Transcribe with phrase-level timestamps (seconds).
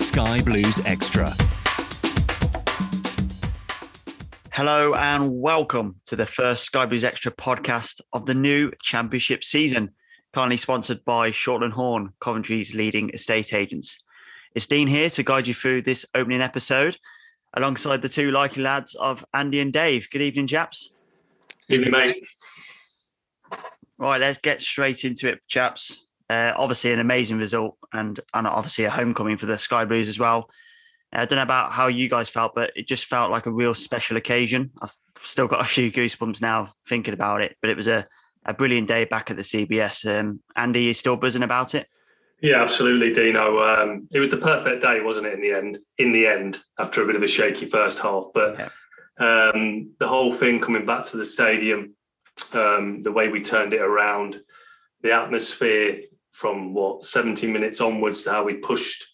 [0.00, 1.32] is Sky Blues Extra.
[4.52, 9.90] Hello and welcome to the first Sky Blues Extra podcast of the new championship season,
[10.32, 14.02] kindly sponsored by Shortland Horn, Coventry's leading estate agents.
[14.54, 16.96] It's Dean here to guide you through this opening episode
[17.54, 20.08] alongside the two likely lads of Andy and Dave.
[20.10, 20.94] Good evening, chaps.
[21.68, 22.28] Evening, mate.
[23.96, 26.07] Right, let's get straight into it, chaps.
[26.30, 30.18] Uh, obviously, an amazing result and, and obviously a homecoming for the Sky Blues as
[30.18, 30.50] well.
[31.12, 33.74] I don't know about how you guys felt, but it just felt like a real
[33.74, 34.70] special occasion.
[34.82, 38.06] I've still got a few goosebumps now thinking about it, but it was a,
[38.44, 40.04] a brilliant day back at the CBS.
[40.06, 41.86] Um, Andy, you still buzzing about it?
[42.42, 43.58] Yeah, absolutely, Dino.
[43.60, 45.32] Um, it was the perfect day, wasn't it?
[45.32, 48.58] In the end, in the end, after a bit of a shaky first half, but
[48.58, 48.68] Yeah.
[49.18, 51.94] um, the whole thing coming back to the stadium,
[52.52, 54.40] um, the way we turned it around,
[55.02, 56.02] the atmosphere
[56.38, 59.04] from what 70 minutes onwards to how we pushed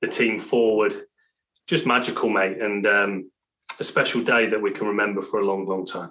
[0.00, 1.04] the team forward,
[1.66, 3.30] just magical, mate, and um,
[3.80, 6.10] a special day that we can remember for a long, long time.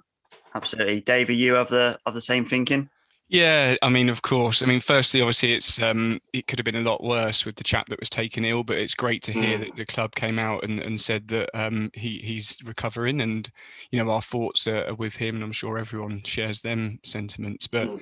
[0.54, 1.02] Absolutely.
[1.02, 2.88] Dave, are you of the of the same thinking?
[3.30, 4.62] Yeah, I mean, of course.
[4.62, 7.64] I mean, firstly, obviously, it's um, it could have been a lot worse with the
[7.64, 9.62] chap that was taken ill, but it's great to hear Mm.
[9.62, 13.50] that the club came out and, and said that um, he he's recovering, and
[13.90, 17.66] you know our thoughts are, are with him, and I'm sure everyone shares them sentiments.
[17.66, 18.02] But Mm.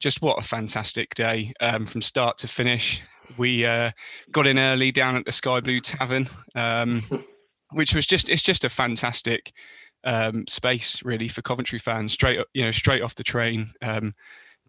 [0.00, 3.02] Just what a fantastic day um, from start to finish.
[3.38, 3.92] We uh,
[4.32, 7.02] got in early down at the Sky Blue Tavern, um,
[7.70, 9.52] which was just it's just a fantastic
[10.04, 12.12] um, space really for Coventry fans.
[12.12, 13.70] Straight up- you know straight off the train.
[13.82, 14.14] Um,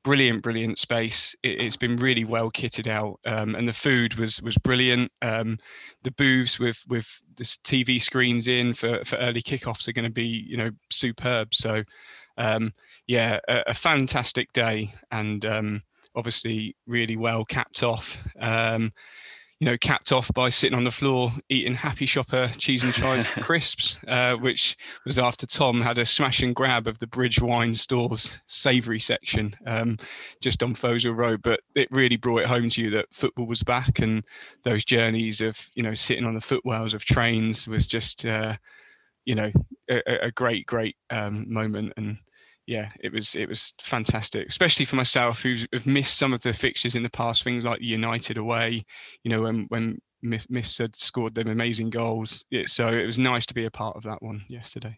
[0.03, 1.35] brilliant, brilliant space.
[1.43, 5.11] It, it's been really well kitted out, um, and the food was was brilliant.
[5.21, 5.57] Um,
[6.03, 10.11] the booths with with the TV screens in for for early kickoffs are going to
[10.11, 11.53] be you know superb.
[11.53, 11.83] So
[12.41, 12.73] um,
[13.07, 15.83] yeah, a, a fantastic day, and um,
[16.15, 18.17] obviously really well capped off.
[18.39, 18.91] Um,
[19.59, 23.27] you know, capped off by sitting on the floor eating Happy Shopper cheese and chive
[23.41, 24.75] crisps, uh, which
[25.05, 29.53] was after Tom had a smash and grab of the Bridge Wine Stores savoury section
[29.67, 29.99] um,
[30.41, 31.43] just on Foleshill Road.
[31.43, 34.23] But it really brought it home to you that football was back, and
[34.63, 38.55] those journeys of you know sitting on the footwells of trains was just uh,
[39.25, 39.51] you know
[39.91, 42.17] a, a- a great, great um, moment and
[42.71, 46.53] yeah, it was it was fantastic, especially for myself who's have missed some of the
[46.53, 48.85] fixtures in the past, things like United away,
[49.25, 52.45] you know, when when Myths had scored them amazing goals.
[52.49, 54.97] Yeah, so it was nice to be a part of that one yesterday.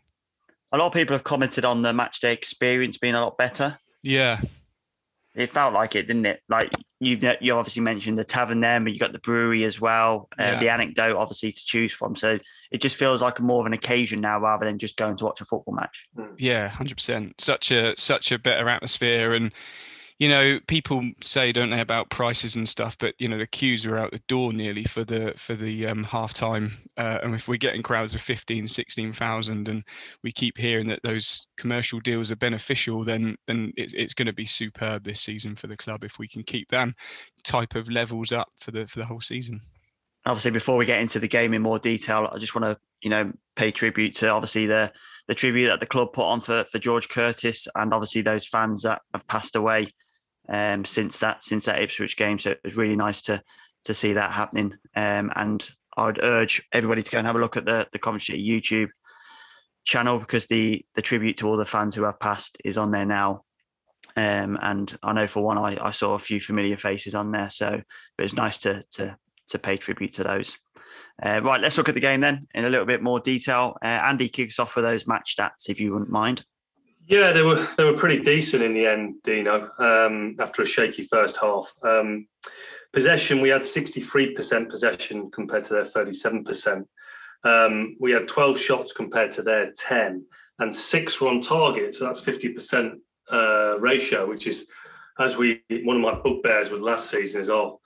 [0.71, 3.79] A lot of people have commented on the match day experience being a lot better.
[4.03, 4.39] Yeah,
[5.33, 6.41] It felt like it, didn't it?
[6.47, 6.69] Like
[6.99, 10.29] you've you obviously mentioned the tavern there, but you got the brewery as well.
[10.37, 10.59] Uh, Yeah.
[10.59, 12.15] The anecdote, obviously, to choose from.
[12.15, 12.37] So
[12.73, 15.39] it just feels like more of an occasion now rather than just going to watch
[15.39, 16.07] a football match.
[16.37, 17.39] yeah, hundred percent.
[17.39, 19.53] Such a such a better atmosphere, and
[20.17, 23.85] you know, people say, don't they, about prices and stuff, but you know, the queues
[23.85, 26.71] are out the door nearly for the for the um, half time.
[26.97, 29.83] Uh, and if we're getting crowds of 15, 16,000 and
[30.23, 34.33] we keep hearing that those commercial deals are beneficial, then then it's, it's going to
[34.33, 36.95] be superb this season for the club if we can keep them
[37.43, 39.61] type of levels up for the for the whole season.
[40.25, 43.09] Obviously, before we get into the game in more detail, I just want to you
[43.09, 44.91] know pay tribute to obviously the
[45.27, 48.83] the tribute that the club put on for for George Curtis and obviously those fans
[48.83, 49.93] that have passed away
[50.49, 52.39] um, since that since that Ipswich game.
[52.39, 53.41] So it was really nice to
[53.85, 54.73] to see that happening.
[54.95, 57.99] Um, and I would urge everybody to go and have a look at the the
[57.99, 58.89] Coventry YouTube
[59.85, 63.05] channel because the the tribute to all the fans who have passed is on there
[63.05, 63.43] now.
[64.15, 67.49] Um, and I know for one, I, I saw a few familiar faces on there,
[67.49, 67.81] so
[68.17, 69.17] it was nice to to
[69.53, 70.57] to pay tribute to those.
[71.21, 73.77] Uh, right, let's look at the game then in a little bit more detail.
[73.83, 76.43] Uh, Andy kicks off with those match stats, if you wouldn't mind.
[77.07, 79.69] Yeah, they were they were pretty decent in the end, Dino.
[79.77, 82.27] Um, after a shaky first half, um,
[82.93, 86.85] possession we had 63% possession compared to their 37%.
[87.43, 90.25] Um, we had 12 shots compared to their 10,
[90.59, 91.93] and six were on target.
[91.95, 92.93] So that's 50%
[93.31, 94.67] uh, ratio, which is,
[95.19, 97.77] as we one of my bugbears with last season is our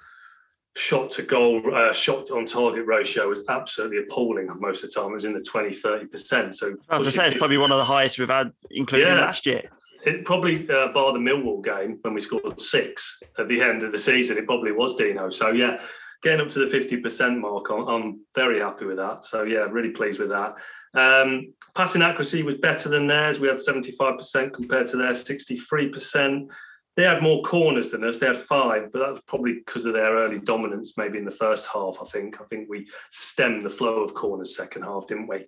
[0.77, 5.12] shot to goal, uh, shot on target ratio was absolutely appalling most of the time.
[5.12, 6.53] It was in the 20, 30%.
[6.53, 9.45] So, as I say, it's probably one of the highest we've had, including yeah, last
[9.45, 9.69] year.
[10.06, 13.91] It probably, uh, bar the Millwall game when we scored six at the end of
[13.91, 15.29] the season, it probably was Dino.
[15.31, 15.81] So, yeah,
[16.21, 19.25] getting up to the 50% mark, I'm, I'm very happy with that.
[19.25, 20.56] So, yeah, really pleased with that.
[20.94, 23.39] Um, passing accuracy was better than theirs.
[23.39, 26.47] We had 75% compared to their 63%
[26.97, 28.17] they had more corners than us.
[28.17, 31.31] They had five, but that was probably because of their early dominance, maybe in the
[31.31, 31.97] first half.
[32.01, 32.41] I think.
[32.41, 35.45] I think we stemmed the flow of corners second half, didn't we?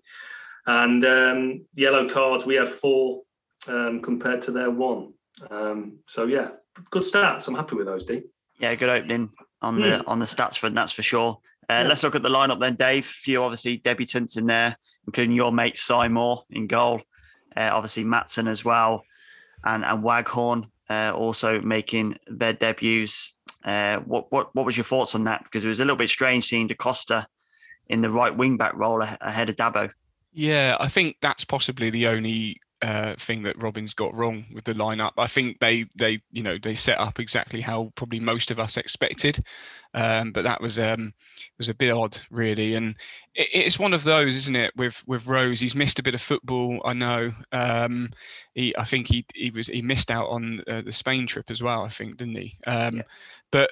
[0.67, 3.23] And um, yellow cards, we had four
[3.67, 5.13] um, compared to their one.
[5.49, 6.49] Um, so yeah,
[6.91, 7.47] good stats.
[7.47, 8.21] I'm happy with those, D.
[8.59, 9.31] Yeah, good opening
[9.63, 10.07] on the hmm.
[10.07, 10.75] on the stats front.
[10.75, 11.39] That's for sure.
[11.67, 11.87] Uh, yeah.
[11.87, 13.07] Let's look at the lineup then, Dave.
[13.07, 17.01] Few obviously debutants in there, including your mate Simon in goal.
[17.57, 19.03] Uh, obviously Maatsen as well,
[19.63, 23.33] and and Waghorn uh, also making their debuts.
[23.63, 25.43] Uh, what what what was your thoughts on that?
[25.43, 27.27] Because it was a little bit strange seeing Da Costa
[27.87, 29.91] in the right wing back role ahead of Dabo.
[30.31, 34.73] Yeah, I think that's possibly the only uh, thing that Robins got wrong with the
[34.73, 35.11] lineup.
[35.17, 38.77] I think they they you know they set up exactly how probably most of us
[38.77, 39.43] expected,
[39.93, 41.13] um, but that was um,
[41.57, 42.75] was a bit odd really.
[42.75, 42.95] And
[43.35, 44.75] it, it's one of those, isn't it?
[44.75, 46.81] With with Rose, he's missed a bit of football.
[46.85, 47.33] I know.
[47.51, 48.11] Um,
[48.53, 51.61] he I think he he was he missed out on uh, the Spain trip as
[51.61, 51.83] well.
[51.83, 52.57] I think didn't he?
[52.65, 53.03] Um, yeah.
[53.51, 53.71] But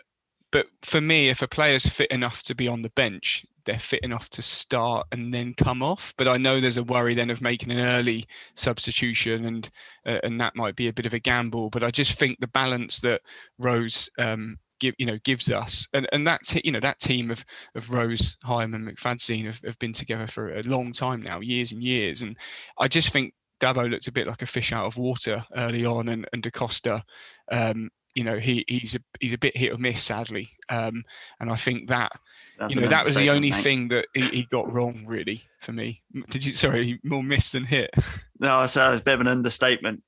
[0.52, 4.02] but for me, if a player's fit enough to be on the bench, they're fit
[4.02, 6.14] enough to start and then come off.
[6.18, 8.26] But I know there's a worry then of making an early
[8.56, 9.70] substitution, and
[10.06, 11.70] uh, and that might be a bit of a gamble.
[11.70, 13.22] But I just think the balance that
[13.60, 17.30] Rose um, give you know gives us, and and that t- you know that team
[17.30, 21.40] of of Rose, Hyam, and McFadzean have, have been together for a long time now,
[21.42, 22.38] years and years, and
[22.80, 26.10] I just think Dabo looked a bit like a fish out of water early on,
[26.10, 27.04] and, and Da Costa,
[27.52, 31.04] um, you know, he he's a he's a bit hit or miss, sadly, um,
[31.40, 32.12] and I think that
[32.58, 33.62] That's you know that was the only mate.
[33.64, 36.02] thing that he, he, got wrong, really, for me.
[36.32, 36.52] Did you?
[36.52, 37.92] Sorry, more miss than hit.
[38.40, 40.02] No, I said it was a bit of an understatement.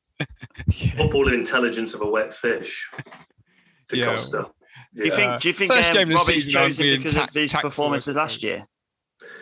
[0.67, 0.95] yeah.
[0.97, 2.89] Football intelligence of a wet fish.
[3.89, 4.05] Da yeah.
[4.05, 4.49] Costa.
[4.95, 5.41] Do you think?
[5.41, 8.65] Do you think First um, game Robbie's chosen because ta- of his performances last year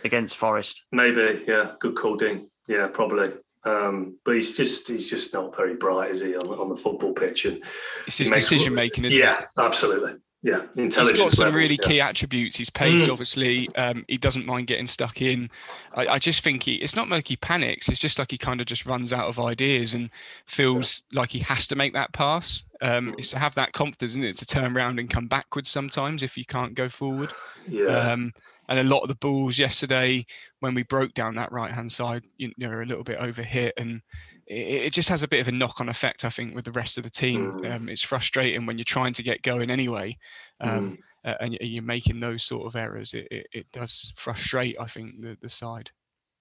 [0.04, 0.84] against Forest?
[0.92, 1.44] Maybe.
[1.48, 1.72] Yeah.
[1.80, 2.50] Good call, Dean.
[2.68, 3.34] Yeah, probably.
[3.63, 7.13] Um, but he's just he's just not very bright, is he, on, on the football
[7.13, 7.45] pitch?
[7.45, 7.63] And
[8.06, 9.48] it's his decision making, isn't yeah, it?
[9.57, 10.13] Yeah, absolutely.
[10.44, 11.88] Yeah, He's got some level, really yeah.
[11.88, 12.57] key attributes.
[12.57, 13.12] His pace, mm.
[13.12, 15.50] obviously, um, he doesn't mind getting stuck in.
[15.96, 16.75] I, I, just think he.
[16.75, 17.89] It's not like he panics.
[17.89, 20.12] It's just like he kind of just runs out of ideas and
[20.46, 21.22] feels yeah.
[21.22, 22.63] like he has to make that pass.
[22.82, 23.15] Um, mm.
[23.17, 24.38] It's to have that confidence, isn't it?
[24.38, 27.34] To turn around and come backwards sometimes if you can't go forward.
[27.67, 27.88] Yeah.
[27.88, 28.32] Um,
[28.69, 30.25] and a lot of the balls yesterday
[30.59, 33.71] when we broke down that right hand side, you know, are a little bit overhit,
[33.77, 34.01] and
[34.47, 36.71] it, it, just has a bit of a knock on effect, I think, with the
[36.71, 37.53] rest of the team.
[37.62, 37.75] Mm.
[37.75, 40.17] Um, it's frustrating when you're trying to get going anyway,
[40.59, 41.36] um, mm.
[41.39, 43.13] and you're making those sort of errors.
[43.13, 45.91] It, it, it does frustrate, I think, the, the side.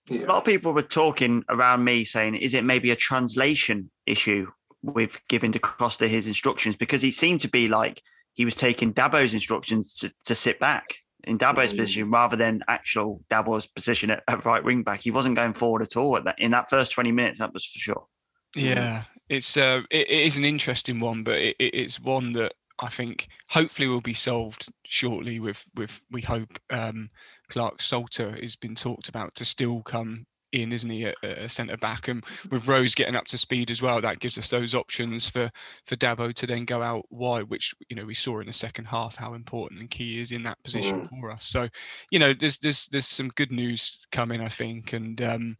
[0.09, 0.25] Yeah.
[0.25, 4.49] A lot of people were talking around me saying, is it maybe a translation issue
[4.83, 6.77] with giving Da Costa his instructions?
[6.77, 8.03] Because he seemed to be like
[8.35, 11.79] he was taking Dabo's instructions to, to sit back in Dabo's mm.
[11.79, 15.01] position rather than actual Dabo's position at, at, right wing back.
[15.01, 17.39] He wasn't going forward at all at that in that first twenty minutes.
[17.39, 18.07] That was for sure.
[18.55, 22.89] Yeah, it's uh, it, it is an interesting one, but it, it's one that I
[22.89, 25.41] think hopefully will be solved shortly.
[25.41, 27.11] With with we hope um,
[27.49, 30.27] Clarke Salter has been talked about to still come
[30.57, 32.09] in, isn't he, a, a centre back?
[32.09, 35.51] And with Rose getting up to speed as well, that gives us those options for
[35.85, 38.87] for Dabo to then go out wide, which you know we saw in the second
[38.87, 41.09] half how important and key is in that position mm.
[41.09, 41.47] for us.
[41.47, 41.69] So,
[42.11, 45.57] you know, there's there's there's some good news coming, I think, and um,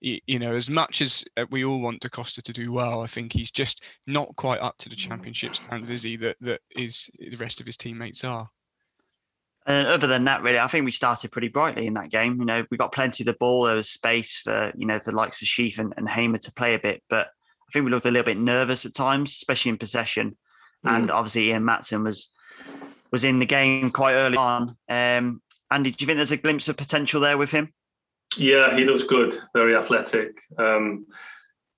[0.00, 3.00] you, you know, as much as uh, we all want Da Costa to do well,
[3.00, 6.16] I think he's just not quite up to the championship standard, is he?
[6.16, 8.50] That that is the rest of his teammates are.
[9.66, 12.38] And other than that, really, I think we started pretty brightly in that game.
[12.40, 13.64] You know, we got plenty of the ball.
[13.64, 16.74] There was space for you know the likes of Sheaf and, and Hamer to play
[16.74, 19.78] a bit, but I think we looked a little bit nervous at times, especially in
[19.78, 20.36] possession.
[20.84, 20.90] Mm.
[20.90, 22.30] And obviously, Ian Maatsen was
[23.12, 24.76] was in the game quite early on.
[24.88, 27.72] Um, Andy, do you think there's a glimpse of potential there with him?
[28.36, 30.40] Yeah, he looks good, very athletic.
[30.58, 31.06] Um,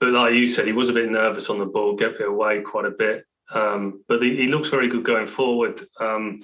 [0.01, 2.61] but like you said, he was a bit nervous on the ball, get it away
[2.61, 3.25] quite a bit.
[3.53, 5.87] Um, but he, he, looks very good going forward.
[6.01, 6.41] Um,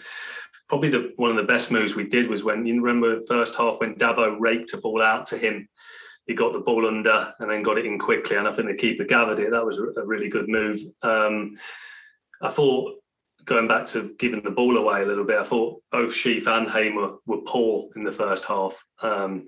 [0.70, 3.56] probably the one of the best moves we did was when you remember the first
[3.56, 5.68] half when Dabo raked a ball out to him.
[6.28, 8.74] He got the ball under and then got it in quickly, and I think the
[8.74, 9.50] keeper gathered it.
[9.50, 10.80] That was a really good move.
[11.02, 11.56] Um,
[12.40, 13.00] I thought
[13.44, 16.70] going back to giving the ball away a little bit, I thought both Sheaf and
[16.70, 18.80] Hamer were poor in the first half.
[19.02, 19.46] Um,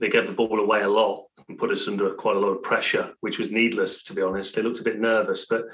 [0.00, 2.62] they gave the ball away a lot and put us under quite a lot of
[2.62, 4.54] pressure, which was needless, to be honest.
[4.54, 5.64] They looked a bit nervous, but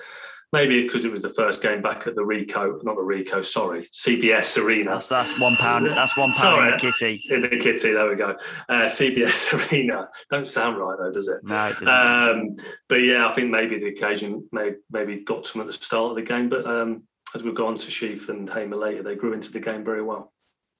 [0.54, 3.88] maybe because it was the first game back at the Ricoh, not the Ricoh, sorry,
[3.92, 4.92] CBS Arena.
[4.92, 5.86] That's, that's one pound.
[5.88, 7.22] That's one pound sorry, in the kitty.
[7.28, 8.36] In the kitty, there we go.
[8.68, 10.08] Uh, CBS Arena.
[10.30, 11.40] Don't sound right though, does it?
[11.42, 12.56] No, it um,
[12.88, 16.10] but yeah, I think maybe the occasion may, maybe got to them at the start
[16.10, 17.02] of the game, but um,
[17.34, 20.32] as we've gone to Sheaf and Hamer later, they grew into the game very well.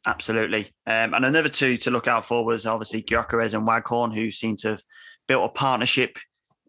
[0.06, 0.70] Absolutely.
[0.86, 4.56] Um, and another two to look out for was obviously Gyökeres and Waghorn, who seem
[4.58, 4.82] to have
[5.26, 6.16] built a partnership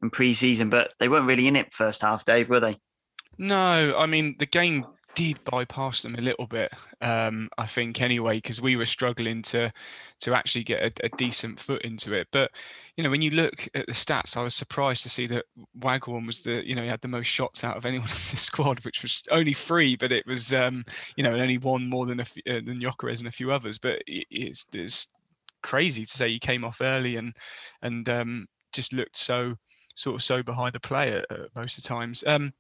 [0.02, 2.78] in pre-season, but they weren't really in it first half, Dave, were they?
[3.38, 8.38] No, I mean the game did bypass them a little bit, um, I think, anyway,
[8.38, 9.72] because we were struggling to
[10.20, 12.28] to actually get a, a, decent foot into it.
[12.32, 12.52] But
[12.96, 15.46] you know, when you look at the stats, I was surprised to see that
[15.80, 18.38] Waghorn was the you know he had the most shots out of anyone in the
[18.38, 22.20] squad, which was only three, but it was um, you know only one more than
[22.20, 23.80] a, uh, than Gyökeres and a few others.
[23.80, 25.08] But it's it's
[25.64, 27.36] crazy to say he came off early and
[27.82, 29.56] and um, just looked so
[29.96, 32.24] sort of so behind the play at, at most of the times.
[32.28, 32.54] Um,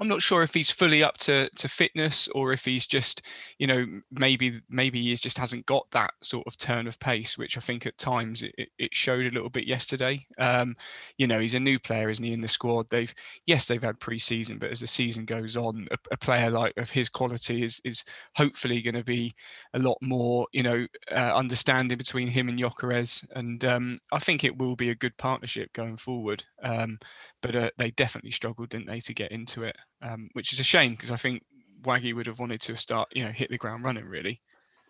[0.00, 3.22] I'm not sure if he's fully up to, to fitness or if he's just,
[3.58, 7.56] you know, maybe maybe he just hasn't got that sort of turn of pace, which
[7.56, 10.26] I think at times it, it showed a little bit yesterday.
[10.38, 10.76] Um,
[11.16, 12.86] you know, he's a new player, isn't he, in the squad?
[12.90, 13.14] They've
[13.46, 16.90] yes, they've had pre-season, but as the season goes on, a, a player like of
[16.90, 19.34] his quality is is hopefully going to be
[19.74, 24.44] a lot more, you know, uh, understanding between him and Gyökeres, and um, I think
[24.44, 26.44] it will be a good partnership going forward.
[26.62, 26.98] Um,
[27.42, 30.64] but uh, they definitely struggled, didn't they, to get into it, um, which is a
[30.64, 31.42] shame because I think
[31.82, 34.40] Waggy would have wanted to start, you know, hit the ground running really.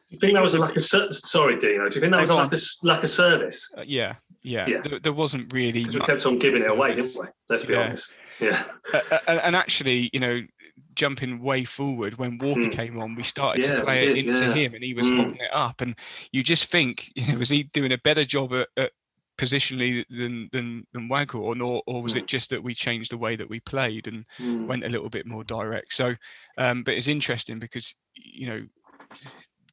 [0.09, 1.89] Do you think that was a lack of sorry, Dino?
[1.89, 3.69] Do you think that was a lack of, lack of service?
[3.77, 4.67] Uh, yeah, yeah.
[4.69, 4.81] yeah.
[4.81, 5.85] There, there, wasn't really.
[5.85, 7.27] We kept on giving it away, didn't we?
[7.49, 7.81] Let's be yeah.
[7.81, 8.13] honest.
[8.39, 8.65] Yeah.
[8.95, 10.43] Uh, and actually, you know,
[10.95, 12.73] jumping way forward when Walker mm.
[12.73, 15.17] came on, we started yeah, to play it into him, and he was mm.
[15.17, 15.81] holding it up.
[15.81, 15.97] And
[16.31, 18.93] you just think, you know, was he doing a better job at, at
[19.39, 22.29] positionally than than than Waghorn, or or was it mm.
[22.29, 24.67] just that we changed the way that we played and mm.
[24.67, 25.93] went a little bit more direct?
[25.93, 26.15] So,
[26.59, 28.67] um, but it's interesting because you know.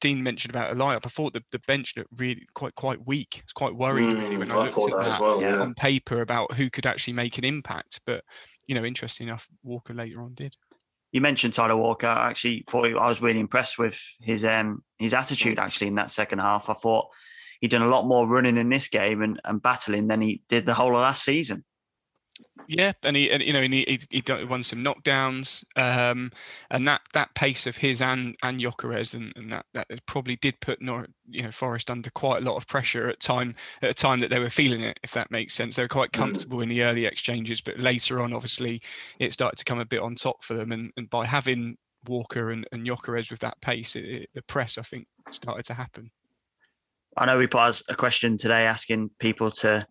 [0.01, 1.05] Dean mentioned about a lineup.
[1.05, 3.39] I thought the, the bench looked really quite quite weak.
[3.41, 5.61] It's quite worried mm, really when I, I looked at that, that well, yeah.
[5.61, 8.01] on paper about who could actually make an impact.
[8.05, 8.21] But
[8.67, 10.57] you know, interesting enough, Walker later on did.
[11.13, 12.07] You mentioned Tyler Walker.
[12.07, 16.11] I actually thought I was really impressed with his um his attitude actually in that
[16.11, 16.69] second half.
[16.69, 17.07] I thought
[17.63, 20.65] he'd done a lot more running in this game and, and battling than he did
[20.65, 21.63] the whole of last season.
[22.67, 26.29] Yeah, and he, and, you know, and he, he, he won some knockdowns, um,
[26.69, 30.59] and that, that pace of his and and Gyökeres, and, and that, that probably did
[30.59, 33.93] put Nor, you know Forest under quite a lot of pressure at time at a
[33.93, 35.77] time that they were feeling it, if that makes sense.
[35.77, 36.19] They were quite mm.
[36.19, 38.81] comfortable in the early exchanges, but later on, obviously,
[39.19, 41.77] it started to come a bit on top for them, and, and by having
[42.09, 45.75] Walker and, and Gyökeres with that pace, it, it, the press I think started to
[45.75, 46.11] happen.
[47.17, 49.85] I know we put a question today asking people to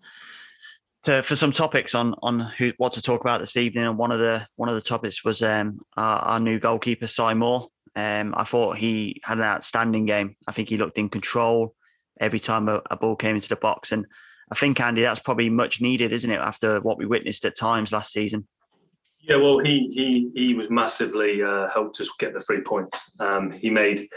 [1.04, 4.12] to for some topics on on who what to talk about this evening, and one
[4.12, 7.68] of the one of the topics was um, our, our new goalkeeper Sy Moore.
[7.94, 10.36] Um, I thought he had an outstanding game.
[10.46, 11.74] I think he looked in control
[12.20, 14.06] every time a, a, ball came into the box, and
[14.50, 17.92] I think Andy, that's probably much needed, isn't it, after what we witnessed at times
[17.92, 18.46] last season.
[19.20, 22.98] Yeah, well, he he he was massively uh, helped us get the three points.
[23.20, 24.08] Um, he made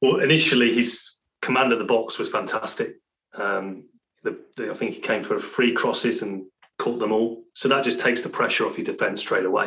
[0.00, 2.96] well initially his command of the box was fantastic.
[3.34, 3.84] Um,
[4.22, 6.46] the, the, I think he came for three crosses and
[6.78, 7.42] caught them all.
[7.54, 9.66] So that just takes the pressure off your defence straight away.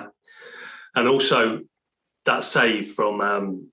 [0.96, 1.62] And also
[2.25, 3.72] that save from um,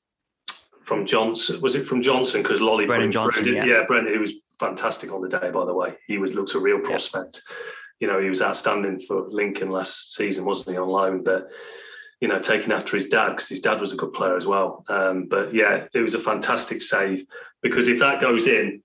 [0.83, 3.65] from Johnson was it from Johnson because Lolly Brennan Johnson, yeah.
[3.65, 5.95] yeah, Brennan, who was fantastic on the day by the way.
[6.07, 7.41] He was looked a real prospect.
[7.49, 7.57] Yeah.
[8.01, 11.23] You know, he was outstanding for Lincoln last season, wasn't he, on loan?
[11.23, 11.51] But
[12.23, 14.85] you know, taking after his dad because his dad was a good player as well.
[14.88, 17.26] Um, but yeah, it was a fantastic save
[17.62, 18.81] because if that goes in,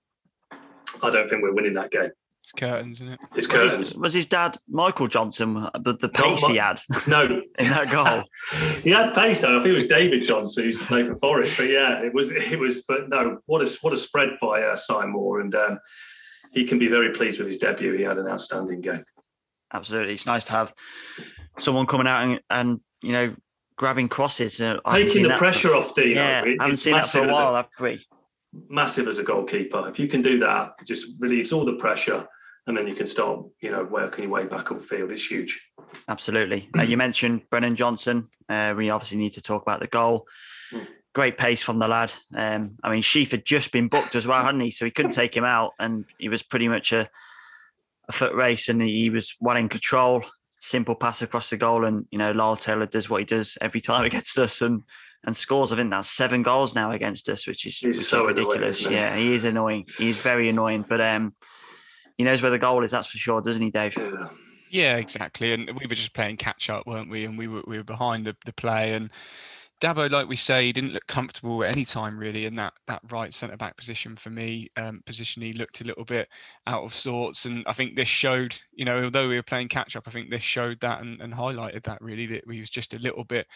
[0.50, 2.10] I don't think we're winning that game.
[2.42, 3.20] It's curtains, isn't it?
[3.36, 3.88] It's Was curtains.
[3.90, 5.68] his, was his dad Michael Johnson?
[5.80, 7.22] But the Not pace he had No,
[7.60, 8.24] in that goal.
[8.82, 9.56] he had pace though.
[9.56, 11.58] I think it was David Johnson who used to play for Forest.
[11.58, 12.82] But yeah, it was it was.
[12.88, 15.78] But no, what a what a spread by uh, Simon Moore, and um,
[16.50, 17.92] he can be very pleased with his debut.
[17.92, 19.04] He had an outstanding game.
[19.72, 20.74] Absolutely, it's nice to have
[21.58, 23.34] someone coming out and, and you know
[23.76, 24.60] grabbing crosses.
[24.60, 26.20] Uh, Taking the that for- pressure off Dino.
[26.20, 27.54] yeah, I haven't seen that for a while.
[27.54, 28.04] Have we?
[28.68, 29.88] massive as a goalkeeper.
[29.88, 32.26] If you can do that, it just relieves all the pressure,
[32.66, 35.10] and then you can start, you know, working your way back up field.
[35.10, 35.60] It's huge.
[36.08, 36.68] Absolutely.
[36.76, 38.28] Uh, you mentioned Brennan Johnson.
[38.48, 40.26] Uh, we obviously need to talk about the goal.
[40.72, 40.86] Mm.
[41.14, 42.12] Great pace from the lad.
[42.34, 44.70] Um, I mean, Sheaf had just been booked as well, hadn't he?
[44.70, 47.08] So he couldn't take him out, and he was pretty much a,
[48.08, 50.24] a foot race, and he was well in control.
[50.58, 53.80] Simple pass across the goal, and you know, Lyle Taylor does what he does every
[53.80, 54.82] time against us, and
[55.24, 55.72] and scores.
[55.72, 58.80] I think that's seven goals now against us, which is, which so is ridiculous.
[58.80, 59.86] isn't yeah, he is annoying.
[59.98, 61.34] He's very annoying, but um,
[62.16, 62.90] he knows where the goal is.
[62.90, 63.96] That's for sure, doesn't he, Dave?
[63.96, 64.28] Yeah.
[64.70, 65.52] Yeah, exactly.
[65.52, 67.24] And we were just playing catch up, weren't we?
[67.24, 68.92] And we were we were behind the, the play.
[68.92, 69.10] And
[69.80, 73.32] Dabo, like we say, didn't look comfortable at any time really in that that right
[73.32, 74.68] centre back position for me.
[74.76, 76.28] Um, position he looked a little bit
[76.66, 78.60] out of sorts, and I think this showed.
[78.72, 81.32] You know, although we were playing catch up, I think this showed that and, and
[81.32, 83.46] highlighted that really that we was just a little bit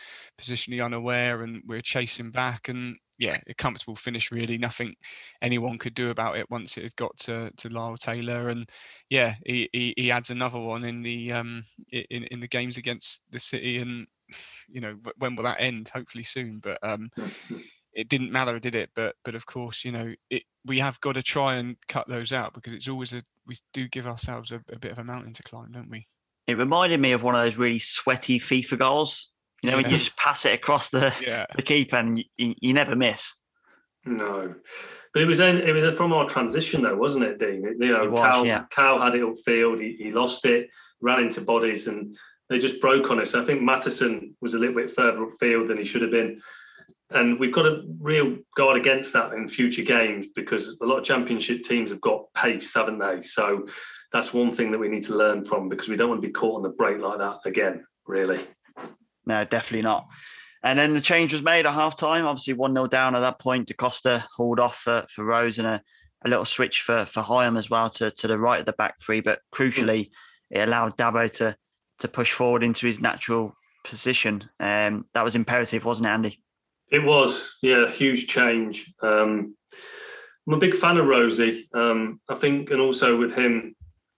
[0.41, 2.69] positionally unaware, and we are chasing back.
[2.69, 4.59] And yeah, a comfortable finish really.
[4.59, 4.95] Nothing
[5.43, 8.71] anyone could do about it once it had got to to Lyle Taylor, and
[9.11, 13.23] yeah, he, he, he adds another one in the um in in the games against
[13.31, 14.07] the City, and
[14.69, 15.91] you know when will that end?
[15.93, 17.11] Hopefully soon, but um
[17.95, 18.91] it didn't matter, did it?
[18.95, 20.43] But but of course, you know it.
[20.65, 23.89] We have got to try and cut those out because it's always a we do
[23.89, 26.07] give ourselves a, a bit of a mountain to climb, don't we?
[26.47, 29.31] It reminded me of one of those really sweaty FIFA goals.
[29.63, 31.47] You know, when you just pass it across the, Yeah.
[31.55, 33.37] the keeper and you, you, you never miss.
[34.05, 34.55] No,
[35.15, 37.63] but it was in, it was from our transition though, wasn't it, Dean?
[37.79, 38.65] You know, It was, Cal, yeah.
[38.71, 39.81] Cal had it upfield.
[39.81, 40.69] He, he lost it,
[41.01, 42.17] ran into bodies, and
[42.53, 43.35] they just broke on us.
[43.35, 46.41] I think Maatsen was a little bit further upfield than he should have been,
[47.11, 51.05] and we've got a real guard against that in future games because a lot of
[51.05, 53.23] championship teams have got pace, haven't they?
[53.23, 53.67] So
[54.13, 56.33] that's one thing that we need to learn from because we don't want to be
[56.33, 57.85] caught on the break like that again.
[58.07, 58.41] Really.
[59.27, 60.07] No, definitely not.
[60.65, 62.25] And then the change was made at half time.
[62.25, 63.69] Obviously, 1 0 down at that point.
[63.69, 65.83] DaCosta hauled off for, for Rose and a,
[66.25, 69.01] a little switch for, for Hyam as well to, to the right of the back
[69.01, 69.21] three.
[69.21, 70.09] But crucially,
[70.51, 71.57] it allowed Dabo to,
[71.99, 74.49] to push forward into his natural position.
[74.61, 76.43] Um, that was imperative, wasn't it, Andy?
[76.91, 78.93] It was, yeah, huge change.
[79.03, 79.57] Um,
[80.47, 81.69] I'm a big fan of Rosie.
[81.73, 83.75] Um, I think, and also with him,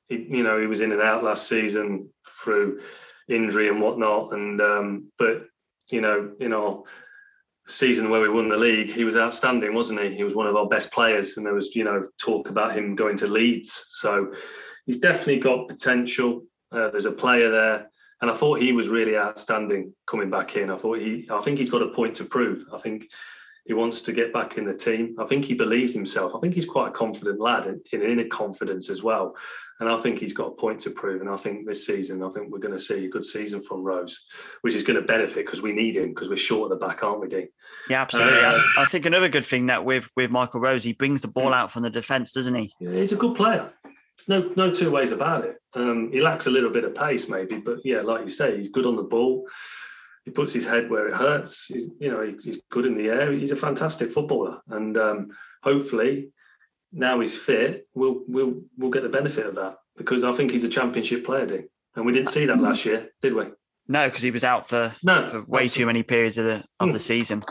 [0.09, 2.09] he, you know, he was in and out last season
[2.43, 2.81] through
[3.29, 4.33] injury and whatnot.
[4.33, 5.47] And um, but
[5.91, 6.83] you know, in our
[7.67, 10.15] season where we won the league, he was outstanding, wasn't he?
[10.15, 12.95] He was one of our best players, and there was, you know, talk about him
[12.95, 13.87] going to Leeds.
[13.91, 14.33] So
[14.87, 16.45] he's definitely got potential.
[16.75, 20.71] Uh, there's a player there, and I thought he was really outstanding coming back in.
[20.71, 22.65] I thought he, I think he's got a point to prove.
[22.73, 23.09] I think
[23.65, 25.17] he wants to get back in the team.
[25.19, 26.35] I think he believes himself.
[26.35, 29.37] I think he's quite a confident lad in, in inner confidence as well.
[29.81, 31.23] And I think he's got a point to prove.
[31.23, 33.83] And I think this season, I think we're going to see a good season from
[33.83, 34.27] Rose,
[34.61, 37.03] which is going to benefit because we need him because we're short at the back,
[37.03, 37.49] aren't we, Dean?
[37.89, 38.41] Yeah, absolutely.
[38.41, 41.29] Uh, I, I think another good thing that with with Michael Rose, he brings the
[41.29, 42.75] ball out from the defence, doesn't he?
[42.79, 43.73] He's a good player.
[44.19, 45.57] There's no no two ways about it.
[45.75, 48.69] Um, he lacks a little bit of pace, maybe, but yeah, like you say, he's
[48.71, 49.47] good on the ball.
[50.25, 51.67] He puts his head where it hurts.
[51.67, 53.33] He's, you know, he- he's good in the air.
[53.33, 55.29] He's a fantastic footballer, and um,
[55.63, 56.31] hopefully,
[56.93, 60.65] now he's fit, we'll we'll we'll get the benefit of that because I think he's
[60.65, 61.69] a championship player, Dean.
[61.97, 63.45] And we didn't see that last year, did we?
[63.87, 66.93] No, because he was out for, No, for way too many periods of the of
[66.93, 67.45] the season.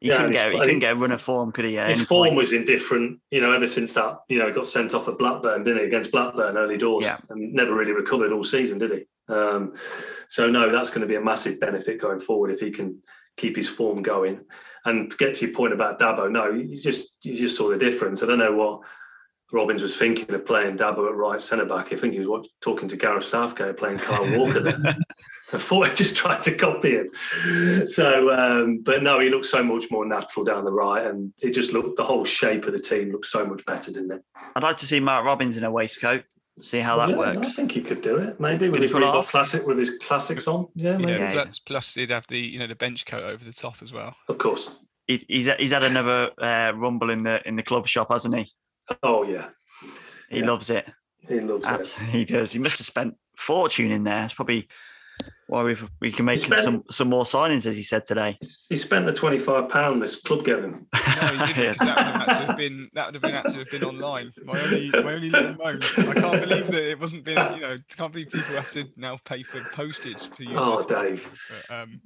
[0.00, 1.78] He Yeah, couldn't get he couldn't get a run of form, could he?
[1.78, 2.36] At His form point?
[2.36, 5.80] was indifferent, you know, ever since that, you know, got sent off at Blackburn, didn't
[5.80, 7.18] he, against Blackburn early doors, Yeah.
[7.30, 9.04] and never really recovered all season, did he?
[9.32, 9.74] Um,
[10.28, 13.00] so no, that's going to be a massive benefit going forward if he can
[13.36, 14.40] keep his form going.
[14.84, 17.76] And to get to your point about Dabo, no, you just you just saw the
[17.78, 18.22] difference.
[18.22, 18.82] I don't know what
[19.50, 21.92] Robins was thinking of playing Dabo at right centre back.
[21.92, 24.60] I think he was what, talking to Gareth Southgate playing Kyle Walker.
[25.52, 27.86] I thought I just tried to copy him.
[27.86, 31.50] So, um, but no, he looked so much more natural down the right, and it
[31.52, 34.22] just looked the whole shape of the team looked so much better, didn't it?
[34.56, 36.24] I'd like to see Mark Robins in a waistcoat.
[36.62, 38.40] See how that Yeah, I think he could do it.
[38.40, 40.68] Maybe with Could he his pull Reebok classic with his classics on.
[40.74, 41.20] Yeah, You know, maybe.
[41.20, 41.42] Yeah, yeah.
[41.44, 44.16] plus, plus he'd have the you know the bench coat over the top as well.
[44.28, 44.74] Of course.
[45.06, 48.50] He, he's he's had another uh, rumble in the in the club shop, hasn't he?
[49.02, 49.48] Oh yeah,
[50.30, 50.46] He Yeah.
[50.46, 50.86] loves it.
[51.28, 51.88] he loves it.
[52.08, 52.52] He does.
[52.52, 54.24] He must have spent fortune in there.
[54.24, 54.66] It's probably
[55.48, 58.36] Why we we can make spent- some some more signings, as he said today.
[58.68, 60.86] He spent the twenty five pound this club gave him.
[61.22, 63.32] No, he didn't, 'cause that would have had to have been that would have been
[63.32, 64.32] had to have been online.
[64.44, 65.80] My only my only little moan.
[65.82, 67.54] I can't believe that it wasn't been.
[67.54, 70.52] You know, can't believe people have to now pay for postage to use.
[70.56, 70.82] Oh.
[70.84, 71.26] Dave.
[71.68, 72.00] But, um,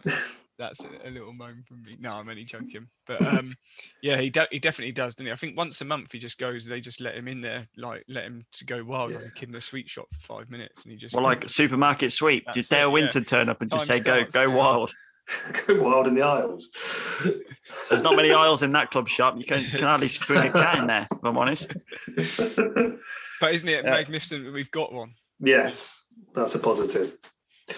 [0.60, 1.96] that's a, a little moan from me.
[1.98, 2.86] No, I'm only joking.
[3.06, 3.56] But um,
[4.02, 5.32] yeah, he de- he definitely does, doesn't he?
[5.32, 6.66] I think once a month he just goes.
[6.66, 9.48] They just let him in there, like let him to go wild like a kid
[9.48, 12.54] in the sweet shop for five minutes, and he just Well, like supermarket sweep, That's
[12.56, 12.92] just it, Dale yeah.
[12.92, 14.54] Winton turn up and just say, "Go, starts, go yeah.
[14.54, 14.94] wild."
[15.68, 16.66] Go wild in the aisles.
[17.88, 19.36] There's not many aisles in that club shop.
[19.38, 21.06] You can, can hardly spring a cat in there.
[21.12, 21.72] If I'm honest.
[23.40, 23.90] But isn't it Yeah.
[23.90, 25.14] magnificent that we've got one?
[25.38, 27.16] yes, that's a positive.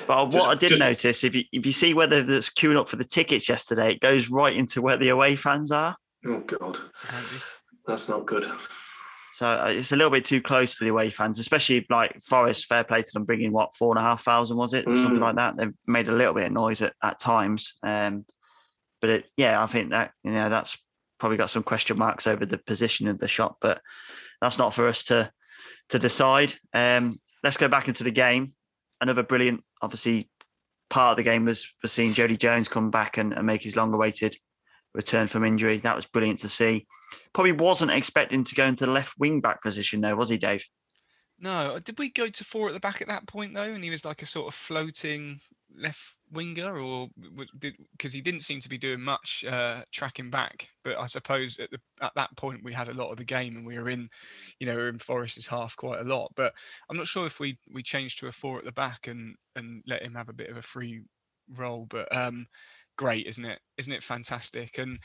[0.06, 2.76] But what Just- I did just- notice, if you if you see whether that's queuing
[2.76, 5.96] up for the tickets yesterday, it goes right into where the away fans are.
[6.26, 6.78] Oh God,
[7.86, 8.46] that's not good.
[9.34, 12.20] So uh, it's a little bit too close to the away fans, especially if, like
[12.22, 12.66] Forest.
[12.66, 15.18] Fair play to them, bringing what four and a half thousand was it, or something
[15.18, 15.22] Mm.
[15.22, 15.56] like that.
[15.56, 17.74] They've made a little bit of noise at, at times.
[17.82, 18.24] Um,
[19.00, 20.76] but it, yeah, I think that you know that's
[21.18, 23.80] probably got some question marks over the position of the shot, but
[24.40, 25.30] that's not for us to
[25.88, 26.54] to decide.
[26.74, 28.52] Um, let's go back into the game.
[29.02, 30.30] Another brilliant, obviously,
[30.88, 33.76] part of the game was was seeing Jodi Jones come back and, and make his
[33.76, 34.36] long awaited
[34.94, 35.78] return from injury.
[35.78, 36.86] That was brilliant to see.
[37.32, 40.64] Probably wasn't expecting to go into the left wing back position though, was he, Dave?
[41.38, 43.62] No, did we go to four at the back at that point though?
[43.62, 45.40] And he was like a sort of floating
[45.76, 47.08] left winger, or
[47.96, 50.68] because he didn't seem to be doing much uh, tracking back.
[50.84, 53.56] But I suppose at the at that point we had a lot of the game,
[53.56, 54.08] and we were in,
[54.58, 56.32] you know, we were in Forest's half quite a lot.
[56.34, 56.52] But
[56.90, 59.82] I'm not sure if we we changed to a four at the back and and
[59.86, 61.02] let him have a bit of a free
[61.56, 61.86] role.
[61.88, 62.46] But um,
[62.96, 63.60] great, isn't it?
[63.78, 64.78] Isn't it fantastic?
[64.78, 64.98] And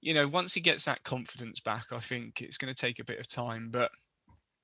[0.00, 3.04] you know, once he gets that confidence back, I think it's going to take a
[3.04, 3.90] bit of time, but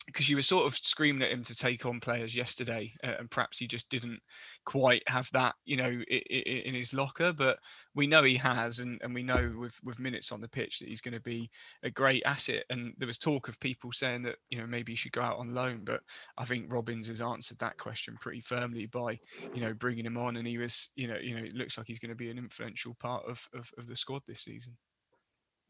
[0.06, 3.30] because you were sort of screaming at him to take on players yesterday, uh, and
[3.30, 4.20] perhaps he just didn't
[4.64, 7.32] quite have that, you know, i- i- in his locker.
[7.32, 7.58] But
[7.94, 10.88] we know he has, and, and we know with with minutes on the pitch that
[10.88, 11.50] he's going to be
[11.82, 12.64] a great asset.
[12.70, 15.38] And there was talk of people saying that you know maybe he should go out
[15.38, 16.00] on loan, but
[16.38, 19.18] I think Robins has answered that question pretty firmly by
[19.54, 21.88] you know bringing him on, and he was, you know, you know, it looks like
[21.88, 24.76] he's going to be an influential part of of, of the squad this season.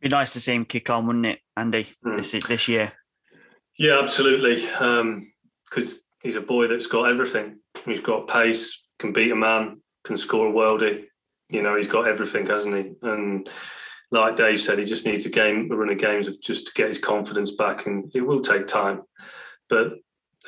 [0.00, 1.88] Be nice to see him kick on, wouldn't it, Andy?
[2.04, 2.18] Mm.
[2.18, 2.92] This this year.
[3.78, 4.68] Yeah, absolutely.
[4.70, 5.30] Um,
[5.68, 7.58] because he's a boy that's got everything.
[7.84, 11.04] He's got pace, can beat a man, can score a worldie.
[11.48, 12.92] You know, he's got everything, hasn't he?
[13.02, 13.48] And
[14.10, 16.72] like Dave said, he just needs a game, a run of games of just to
[16.74, 19.02] get his confidence back, and it will take time.
[19.68, 19.94] But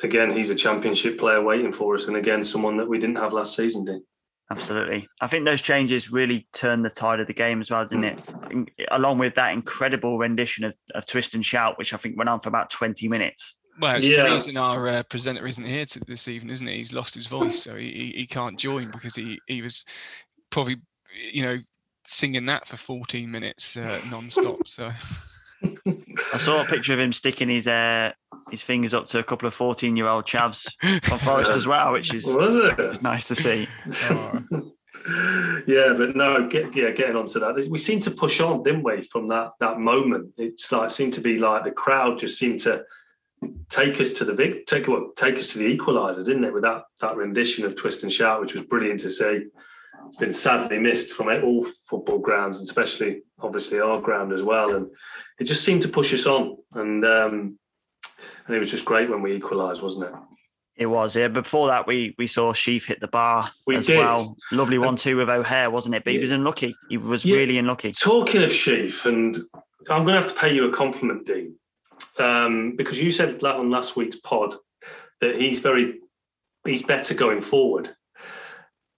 [0.01, 3.33] again, he's a championship player waiting for us, and again, someone that we didn't have
[3.33, 4.01] last season, did.
[4.51, 5.07] Absolutely.
[5.21, 8.21] I think those changes really turned the tide of the game as well, didn't it?
[8.89, 12.39] Along with that incredible rendition of, of Twist and Shout, which I think went on
[12.39, 13.57] for about 20 minutes.
[13.79, 14.23] Well, it's Yeah.
[14.23, 16.75] the reason our uh, presenter isn't here to this evening, isn't it?
[16.75, 19.85] He's lost his voice, so he, he, he can't join because he, he was
[20.49, 20.77] probably,
[21.31, 21.57] you know,
[22.07, 24.67] singing that for 14 minutes uh, non-stop.
[24.67, 24.89] So
[26.33, 28.11] I saw a picture of him sticking his uh,
[28.51, 30.67] his fingers up to a couple of 14 year old chavs
[31.11, 32.79] on Forest as well, which is Was it?
[32.79, 33.67] is nice to see.
[35.67, 37.67] yeah, but no, get, yeah, getting onto that.
[37.69, 40.33] We seemed to push on, didn't we, from that that moment?
[40.37, 42.83] It's like seemed to be like the crowd just seemed to
[43.69, 46.53] take us to the big take what take us to the equaliser, didn't it?
[46.53, 49.45] With that that rendition of Twist and Shout, which was brilliant to see.
[50.07, 54.75] It's been sadly missed from all football grounds, and especially obviously our ground as well.
[54.75, 54.87] And
[55.39, 57.59] it just seemed to push us on, and um,
[58.47, 60.13] and it was just great when we equalised, wasn't it?
[60.77, 61.27] It was, yeah.
[61.27, 63.97] Before that, we we saw Sheaf hit the bar We as did.
[63.97, 64.35] well.
[64.51, 66.03] Lovely one too with O'Hare, wasn't it?
[66.05, 66.73] But he was unlucky.
[66.89, 67.35] He was Yeah.
[67.37, 67.91] really unlucky.
[67.91, 69.37] Talking of Sheaf, and
[69.89, 71.55] I'm going to have to pay you a compliment, Dean,
[72.17, 74.55] um, because you said that on last week's pod
[75.19, 75.99] that he's very,
[76.65, 77.93] he's better going forward,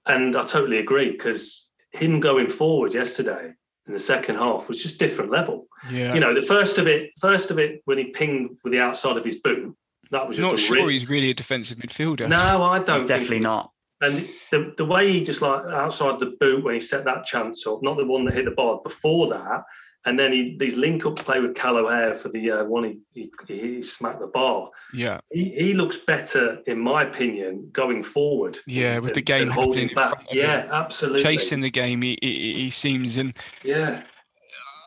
[0.06, 3.54] and I totally agree because him going forward yesterday
[3.88, 5.68] in the second half was just different level.
[5.90, 8.80] yeah, You know, the first of it, first of it when he pinged with the
[8.80, 9.76] outside of his boot,
[10.12, 10.90] that was just not a sure rip.
[10.90, 12.28] he's really a defensive midfielder.
[12.28, 12.90] No, I don't.
[12.96, 13.72] He's think definitely he- not.
[14.02, 17.66] and the, the way he just like outside the boot when he set that chance
[17.68, 19.64] up, not the one that hit the bar before that,
[20.06, 23.00] and then he these link up play with Cal O'Hare for the uh, one he,
[23.14, 24.70] he he smacked the bar.
[24.94, 28.60] Yeah, He, he looks better, in my opinion, going forward.
[28.66, 30.10] Yeah, with the game holding back.
[30.10, 31.24] front of yeah, absolutely.
[31.24, 33.34] chasing the game, he, he, he seems and
[33.64, 34.04] Yeah,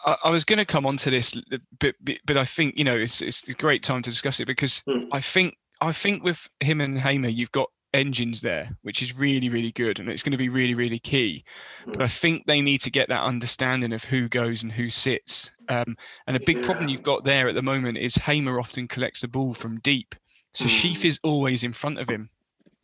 [0.04, 1.94] I, I was going to come on to this, but, but
[2.26, 5.04] but I think you know it's it's a great time to discuss it because Hmm.
[5.12, 9.48] I think I think with him and Hamer, you've got engines there, which is really
[9.48, 11.44] really good, and it's going to be really really key.
[11.86, 15.50] But I think they need to get that understanding of who goes and who sits.
[15.68, 19.20] Um, and a big problem you've got there at the moment is Hamer often collects
[19.20, 20.14] the ball from deep,
[20.52, 20.68] so Hmm.
[20.68, 22.30] Sheaf is always in front of him.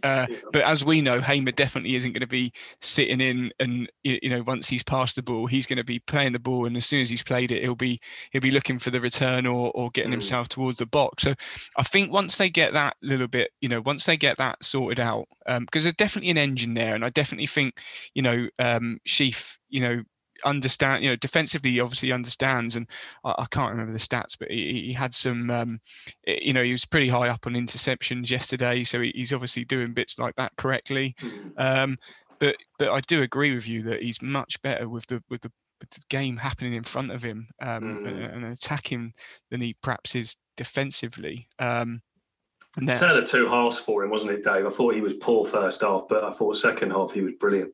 [0.02, 4.30] Uh, but as we know, Hamer definitely isn't going to be sitting in and you
[4.30, 6.86] know once he's passed the ball, he's going to be playing the ball, and as
[6.86, 8.00] soon as he's played it, he'll be
[8.32, 10.14] he'll be looking for the return or or getting mm.
[10.14, 11.22] himself towards the box.
[11.22, 11.34] So
[11.76, 15.00] I think once they get that little bit, you know, once they get that sorted
[15.00, 17.78] out, because um, there's definitely an engine there, and I definitely think
[18.14, 20.02] you know um, Sheaf, you know
[20.44, 22.86] understand, you know, defensively, he obviously understands, and
[23.24, 25.80] I, I can't remember the stats, but he, he had some, um,
[26.26, 29.92] you know, he was pretty high up on interceptions yesterday, so he, he's obviously doing
[29.92, 31.14] bits like that correctly.
[31.20, 31.52] Mm.
[31.56, 31.98] Um,
[32.38, 35.52] but but I do agree with you that he's much better with the with the,
[35.78, 38.08] with the game happening in front of him um, mm.
[38.08, 39.12] and, and, attacking
[39.50, 41.46] than he perhaps is defensively.
[41.58, 42.02] Um,
[42.76, 44.66] and Turned of two halves for him, wasn't it, Dave?
[44.66, 47.72] I thought he was poor first half, but I thought second half he was brilliant.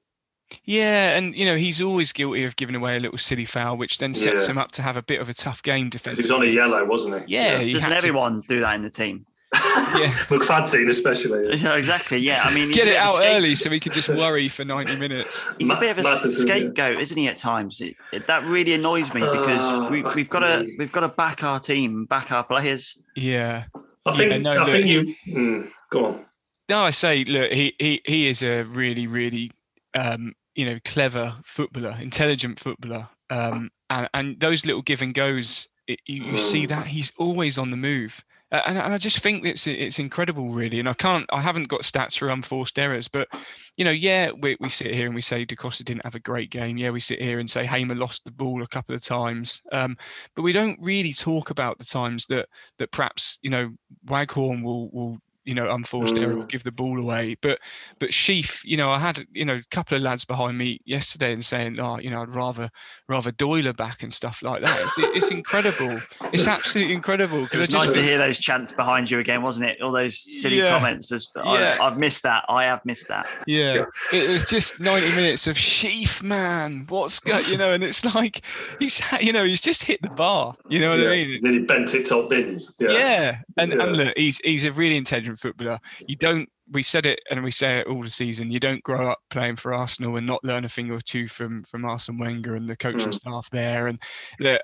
[0.64, 3.98] Yeah, and you know he's always guilty of giving away a little silly foul, which
[3.98, 4.52] then sets yeah.
[4.52, 6.22] him up to have a bit of a tough game defensively.
[6.22, 7.34] He's on a yellow, wasn't he?
[7.34, 7.72] Yeah, yeah.
[7.72, 8.48] doesn't everyone to...
[8.48, 9.26] do that in the team?
[9.54, 11.56] yeah, McFadzean especially.
[11.62, 12.18] Yeah, exactly.
[12.18, 15.48] Yeah, I mean, get it out early so we can just worry for ninety minutes.
[15.58, 17.28] He's a bit of a scapegoat, isn't he?
[17.28, 20.92] At times, it, it, that really annoys me because uh, we, have got to we've
[20.92, 22.98] got to back our team, back our players.
[23.14, 23.64] Yeah,
[24.04, 24.42] I think.
[24.42, 25.14] no, I look, think you.
[25.28, 26.24] Mm, go on.
[26.68, 29.52] No, I say, look, he he he is a really really
[29.96, 35.68] um, you know clever footballer, intelligent footballer, um, and, and those little give and goes.
[35.88, 39.18] It, you, you, see that he's always on the move, uh, and, and, I just
[39.20, 40.78] think it's it's incredible, really.
[40.78, 43.28] And I can't, I haven't got stats for unforced errors, but
[43.76, 46.20] you know, yeah, we, we sit here and we say Da Costa didn't have a
[46.20, 46.76] great game.
[46.76, 49.96] Yeah, we sit here and say Hamer lost the ball a couple of times, um,
[50.36, 53.70] but we don't really talk about the times that that perhaps you know
[54.06, 56.22] Waghorn will will you know, unforced mm.
[56.22, 57.36] error will give the ball away.
[57.40, 57.60] But
[57.98, 61.32] but Sheaf, you know, I had you know a couple of lads behind me yesterday
[61.32, 62.70] and saying, oh, you know, I'd rather
[63.08, 64.78] rather Doyle back and stuff like that.
[64.80, 66.00] It's, it's incredible.
[66.32, 67.44] It's absolutely incredible.
[67.44, 69.80] It was nice to hear those chants behind you again, wasn't it?
[69.80, 70.76] All those silly yeah.
[70.76, 71.10] comments.
[71.10, 71.42] yeah.
[71.80, 72.44] I, have missed that.
[72.48, 73.28] I have missed that.
[73.46, 73.84] Yeah.
[74.12, 76.86] it was just ninety minutes of Sheaf, man.
[76.88, 77.72] What's got you know?
[77.72, 78.42] And it's like
[78.80, 80.56] he's you know he's just hit the bar.
[80.68, 81.06] You know what yeah.
[81.06, 81.38] I mean?
[81.40, 82.74] Then he bent it top bins.
[82.80, 82.90] Yeah.
[82.90, 83.38] Yeah.
[83.56, 85.78] And and look, he's he's a really intelligent footballer.
[86.06, 86.48] You don't.
[86.72, 88.50] We said it and we say it all the season.
[88.50, 91.62] You don't grow up playing for Arsenal and not learn a thing or two from
[91.62, 93.14] from Arsene Wenger and the coaching mm.
[93.14, 93.86] staff there.
[93.86, 94.00] And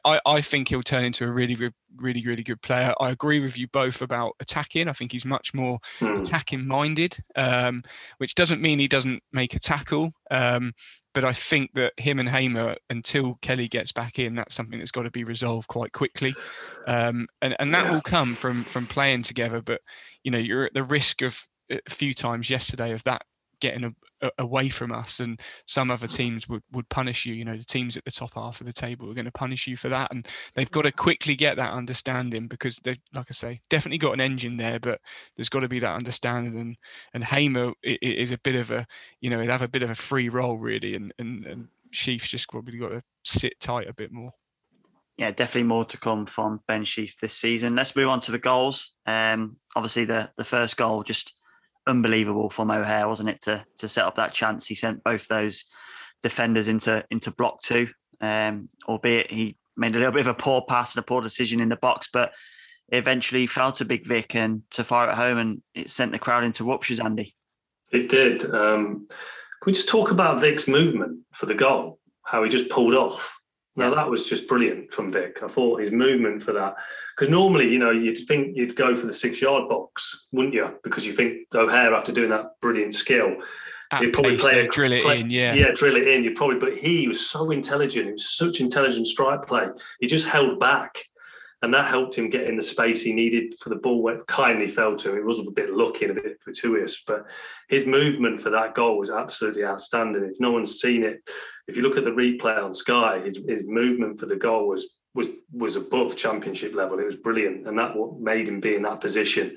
[0.05, 1.55] I I think he'll turn into a really
[1.97, 2.93] really really good player.
[3.01, 4.89] I agree with you both about attacking.
[4.89, 6.21] I think he's much more mm.
[6.21, 7.83] attacking minded, um,
[8.19, 10.13] which doesn't mean he doesn't make a tackle.
[10.31, 10.73] Um,
[11.15, 14.91] but I think that him and Hamer, until Kelly gets back in, that's something that's
[14.91, 16.35] got to be resolved quite quickly,
[16.87, 17.93] um, and and that yeah.
[17.93, 19.61] will come from from playing together.
[19.61, 19.81] But
[20.25, 23.23] you know, you're at the risk of a few times yesterday of that
[23.63, 23.85] getting
[24.21, 27.65] a, away from us and some other teams would, would punish you you know the
[27.65, 30.11] teams at the top half of the table are going to punish you for that
[30.11, 34.13] and they've got to quickly get that understanding because they like i say definitely got
[34.13, 35.01] an engine there but
[35.37, 36.77] there's got to be that understanding and
[37.15, 38.85] and hamer is a bit of a
[39.21, 42.29] you know it have a bit of a free role really and and, and sheaf's
[42.29, 44.33] just probably got to sit tight a bit more
[45.19, 47.77] yeah, definitely more to come from Ben Sheaf this season.
[47.77, 48.93] Let's move on to the goals.
[49.07, 51.35] Um, obviously, the the first goal just
[51.87, 54.67] unbelievable from O'Hare, wasn't it, to to set up that chance?
[54.67, 55.65] He sent both those
[56.23, 57.89] defenders into into block two,
[58.21, 61.61] um, albeit he made a little bit of a poor pass and a poor decision
[61.61, 62.33] in the box, but
[62.89, 66.45] eventually fell to Big Vic and to fire at home, and it sent the crowd
[66.45, 67.01] into ruptures.
[67.01, 67.35] Andy,
[67.91, 68.45] it did.
[68.55, 71.99] Um, can we just talk about Vic's movement for the goal?
[72.25, 73.37] How he just pulled off.
[73.75, 75.39] Now that was just brilliant from Vic.
[75.43, 76.75] I thought his movement for that,
[77.17, 80.79] because normally, you know, you'd think you'd go for the six-yard box, wouldn't you?
[80.85, 83.35] Because you think O'Hare, after doing that brilliant skill,
[83.99, 86.23] he'd probably play, it, drill it play, in, yeah, yeah, drill it in.
[86.23, 88.09] You probably, but he was so intelligent.
[88.09, 89.69] It was such intelligent strike play.
[90.01, 91.05] He just held back
[91.63, 94.67] and that helped him get in the space he needed for the ball when kindly
[94.67, 95.17] fell to him.
[95.17, 97.27] It was a bit lucky and a bit fortuitous, but
[97.69, 100.25] his movement for that goal was absolutely outstanding.
[100.25, 101.21] If no one's seen it,
[101.69, 104.95] if you look at the replay on Sky, his, his movement for the goal was
[105.15, 106.99] was was above championship level.
[106.99, 109.57] It was brilliant, and that what made him be in that position.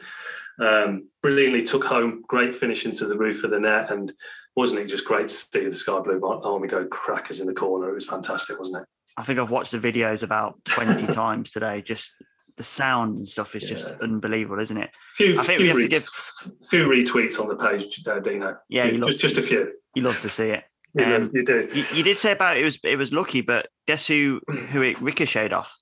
[0.59, 4.13] Um, brilliantly took home, great finish into the roof of the net, and
[4.55, 7.89] wasn't it just great to see the Sky Blue Army go crackers in the corner?
[7.89, 8.87] It was fantastic, wasn't it?
[9.17, 11.81] I think I've watched the videos about 20 times today.
[11.81, 12.13] Just
[12.57, 13.69] the sound and stuff is yeah.
[13.69, 14.91] just unbelievable, isn't it?
[15.15, 16.07] Few, I think we have to give
[16.43, 18.57] a few retweets on the page, uh, Dino.
[18.69, 19.73] Yeah, few, just just a few.
[19.95, 20.63] You love to see it.
[20.97, 21.67] Um, you, do.
[21.73, 24.97] You, you, did say about it was it was lucky, but guess who who it
[25.01, 25.77] ricocheted off?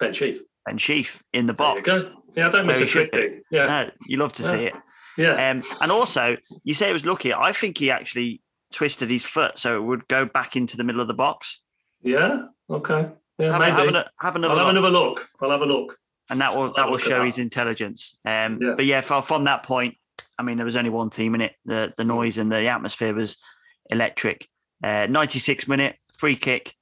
[0.00, 0.40] Ben Sheaf.
[0.66, 1.88] Ben Sheaf in the box.
[2.34, 3.12] Yeah, I don't miss a trick.
[3.12, 3.42] Be.
[3.52, 4.50] Yeah, no, you love to yeah.
[4.50, 4.74] see it.
[5.16, 5.50] Yeah.
[5.50, 7.32] Um, and also, you say it was lucky.
[7.32, 11.00] I think he actually twisted his foot so it would go back into the middle
[11.00, 11.62] of the box.
[12.02, 12.46] Yeah.
[12.68, 13.08] Okay.
[13.38, 13.72] Yeah, have, maybe.
[13.72, 14.54] Have, a, have another.
[14.54, 14.66] I'll look.
[14.66, 15.28] have another look.
[15.40, 15.98] I'll have a look.
[16.30, 18.18] And that will that will show his intelligence.
[18.24, 18.74] Um, yeah.
[18.76, 19.96] But yeah, from that point,
[20.38, 21.54] I mean, there was only one team in it.
[21.64, 23.36] The the noise and the atmosphere was
[23.90, 24.48] electric.
[24.82, 26.74] Uh, 96 minute free kick,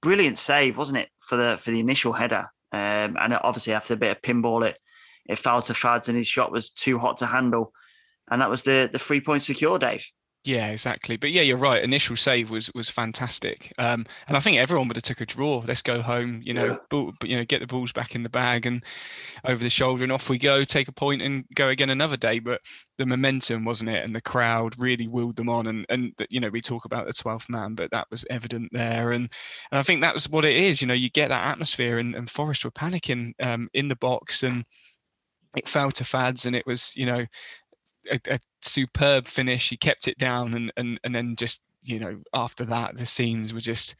[0.00, 2.50] brilliant save, wasn't it for the for the initial header?
[2.72, 4.78] Um, and obviously after a bit of pinball, it
[5.26, 7.72] it fell to Fads and his shot was too hot to handle,
[8.30, 10.06] and that was the the three point secure, Dave.
[10.44, 11.16] Yeah, exactly.
[11.16, 11.84] But yeah, you're right.
[11.84, 15.62] Initial save was was fantastic, um, and I think everyone would have took a draw.
[15.64, 16.40] Let's go home.
[16.42, 16.76] You know, yeah.
[16.90, 18.84] ball, you know, get the balls back in the bag and
[19.44, 20.64] over the shoulder, and off we go.
[20.64, 22.40] Take a point and go again another day.
[22.40, 22.60] But
[22.98, 25.68] the momentum wasn't it, and the crowd really willed them on.
[25.68, 29.12] And and you know, we talk about the 12th man, but that was evident there.
[29.12, 29.30] And
[29.70, 30.80] and I think that was what it is.
[30.80, 34.42] You know, you get that atmosphere, and, and Forest were panicking um, in the box
[34.42, 34.64] and
[35.56, 37.26] it fell to fads and it was you know
[38.10, 39.70] a, a, superb finish.
[39.70, 43.52] He kept it down, and and and then just you know after that, the scenes
[43.52, 43.94] were just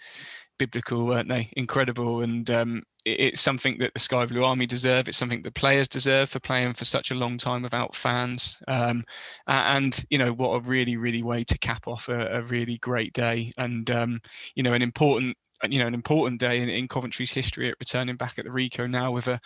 [0.58, 1.50] biblical, weren't they?
[1.56, 5.08] Incredible, and um, it, it's something that the Sky Blue Army deserve.
[5.08, 8.56] It's something the players deserve for playing for such a long time without fans.
[8.68, 9.04] Um,
[9.46, 13.12] and you know what a really, really way to cap off a, a really great
[13.12, 14.20] day, and um,
[14.54, 15.36] you know an important
[15.68, 18.90] you know an important day in, in Coventry's history at returning back at the Ricoh
[18.90, 19.40] now with a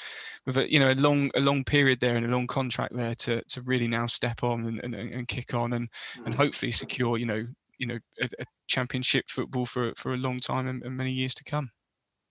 [0.46, 3.14] with a you know a long a long period there and a long contract there
[3.16, 5.88] to to really now step on and, and, and kick on and
[6.24, 6.36] and mm.
[6.36, 7.46] hopefully secure you know
[7.78, 11.34] you know a, a championship football for for a long time and, and many years
[11.34, 11.70] to come.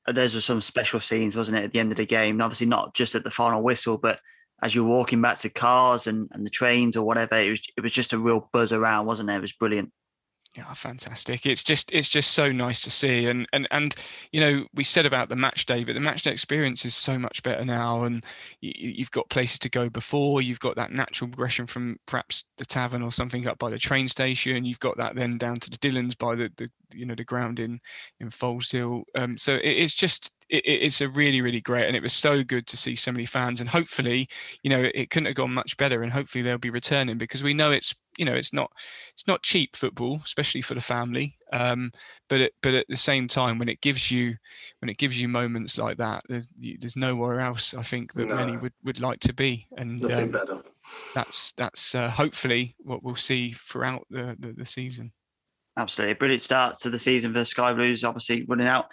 [0.08, 2.36] Uh, those were some special scenes, wasn't it, at the end of the game?
[2.36, 4.20] And obviously not just at the final whistle, but
[4.62, 7.82] as you're walking back to cars and, and the trains or whatever, it was it
[7.82, 9.36] was just a real buzz around, wasn't it?
[9.36, 9.92] It was brilliant.
[10.56, 11.46] Yeah, fantastic.
[11.46, 13.26] It's just it's just so nice to see.
[13.28, 13.94] And and and
[14.32, 17.20] you know, we said about the match day, but the match day experience is so
[17.20, 18.04] much better now.
[18.04, 18.24] And
[18.62, 20.42] you, have got places to go before.
[20.42, 24.08] You've got that natural progression from perhaps the tavern or something up by the train
[24.08, 24.64] station.
[24.64, 27.60] You've got that then down to the Dillons by the, the you know the ground
[27.60, 27.82] in
[28.22, 29.04] in Foleshill.
[29.14, 32.44] Um, so it, it's just it, it's a really really great and it was so
[32.44, 34.28] good to see so many fans and hopefully
[34.64, 37.54] you know it couldn't have gone much better and hopefully they'll be returning because we
[37.54, 38.72] know it's you know it's not
[39.14, 41.92] it's not cheap football especially for the family um,
[42.28, 44.36] but it, but at the same time when it gives you
[44.80, 48.36] when it gives you moments like that there's, there's nowhere else i think that no.
[48.36, 50.64] many would, would like to be and um,
[51.14, 55.12] that's that's uh, hopefully what we'll see throughout the, the, the season
[55.78, 56.14] Absolutely.
[56.14, 58.86] Brilliant start to the season for the Sky Blues, obviously running out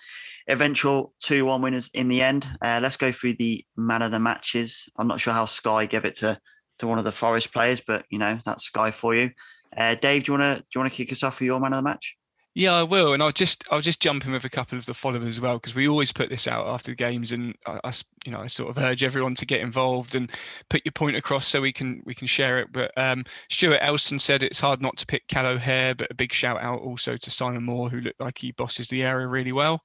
[0.49, 2.49] eventual 2 1 winners in the end.
[2.61, 4.89] Uh, let's go through the man of the matches.
[4.99, 6.39] I'm not sure how Sky gave it to,
[6.79, 9.31] to one of the Forest players, but you know, that's Sky for you.
[9.77, 11.61] Uh, Dave, do you want to do you want to kick us off for your
[11.61, 12.17] man of the match?
[12.55, 14.93] Yeah, I will, and I'll just I'll just jump in with a couple of the
[14.93, 17.93] followers as well because we always put this out after the games, and I, I,
[18.27, 20.31] you know I sort of urge everyone to get involved and
[20.69, 22.69] put your point across so we can we can share it.
[22.71, 26.35] But um, Stuart Elson said it's hard not to pick Cal O'Hare, but a big
[26.35, 29.83] shout out also to Simon Moore who looked like he bosses the area really well.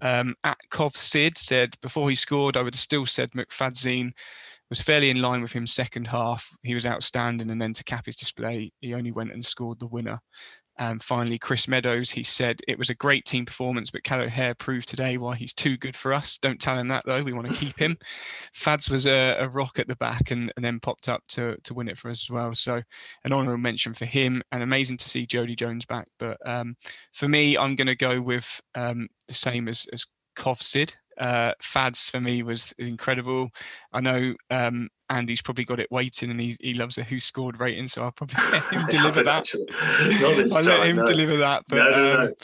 [0.00, 4.12] Um, at Cov Sid said before he scored, I would have still said McFadzean
[4.68, 6.48] was fairly in line with him second half.
[6.62, 9.86] He was outstanding, and then to cap his display, he only went and scored the
[9.86, 10.20] winner.
[10.80, 14.54] And finally, Chris Meadows, he said it was a great team performance, but Cal O'Hare
[14.54, 16.38] proved today why he's too good for us.
[16.40, 17.22] Don't tell him that though.
[17.22, 17.98] We want to keep him.
[18.54, 21.74] Fads was a, a rock at the back and, and, then popped up to to
[21.74, 22.54] win it for us as well.
[22.54, 22.80] So
[23.24, 26.08] an honourable mention for him, and amazing to see Jodi Jones back.
[26.18, 26.76] But um,
[27.12, 30.94] for me, I'm going to go with um, the same as as Cov Sid.
[31.20, 33.50] Uh, Fads for me was incredible.
[33.92, 37.60] I know um, Andy's probably got it waiting, and he, he loves a who scored
[37.60, 39.48] rating, so I'll probably let him deliver that.
[40.56, 41.04] I'll let him no.
[41.04, 41.64] deliver that.
[41.68, 42.34] But no, no, um,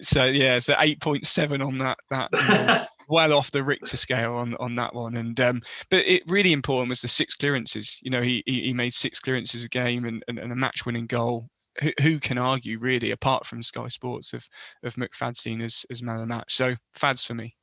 [0.00, 1.98] so yeah, so eight point seven on that.
[2.10, 5.16] That you know, well off the Richter scale on on that one.
[5.16, 7.98] And um, but it really important was the six clearances.
[8.02, 10.86] You know, he he, he made six clearances a game and, and, and a match
[10.86, 11.48] winning goal
[11.80, 14.46] who, who, can argue really apart from Sky Sports of
[14.84, 16.54] of McFadzean as as man of the match?
[16.54, 17.56] So Fads for me.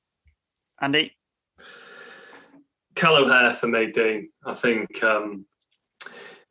[0.82, 1.16] Andy?
[2.96, 4.30] Cal O'Hare for me, Dean.
[4.46, 5.46] I think um,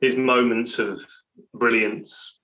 [0.01, 1.05] his moments of
[1.55, 2.39] brilliance,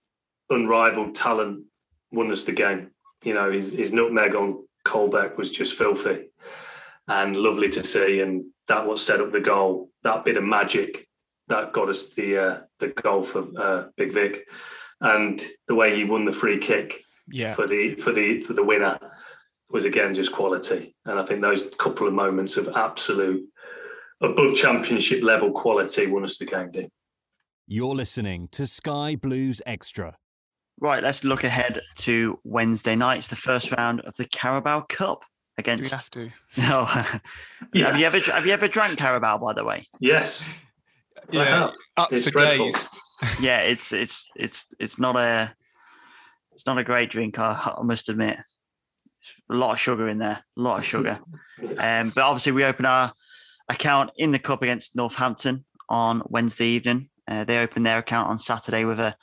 [0.48, 1.64] unrivaled talent,
[2.10, 2.90] won us the game.
[3.22, 6.30] You know, his, his nutmeg on Colback was just filthy
[7.08, 8.20] and lovely to see.
[8.20, 11.06] And that what set up the goal, that bit of magic
[11.48, 14.46] that got us the uh, the goal for uh, Big Vic,
[15.00, 17.54] and the way he won the free kick yeah.
[17.54, 18.98] for the for the for the winner
[19.70, 20.94] was again just quality.
[21.04, 23.44] And I think those couple of moments of absolute
[24.20, 26.90] above championship level quality won us the game, Dean.
[27.66, 30.16] You're listening to Sky Blues Extra.
[30.80, 33.18] Right, let's look ahead to Wednesday night.
[33.18, 35.24] It's the first round of the Carabao Cup
[35.58, 35.84] against.
[36.10, 37.10] Do we have to?
[37.12, 37.20] No.
[37.74, 37.86] yeah.
[37.92, 39.38] Have you ever have you ever drank Carabao?
[39.38, 39.86] By the way.
[40.00, 40.48] Yes.
[41.30, 41.70] Yeah.
[41.96, 42.70] Up it's for dreadful.
[42.70, 42.88] days.
[43.40, 45.54] yeah, it's it's it's it's not a
[46.52, 47.38] it's not a great drink.
[47.38, 48.38] I, I must admit
[49.50, 51.20] a lot of sugar in there, a lot of sugar.
[51.78, 53.12] um, but obviously, we open our
[53.68, 57.08] account in the cup against Northampton on Wednesday evening.
[57.28, 59.14] Uh, they opened their account on Saturday with a,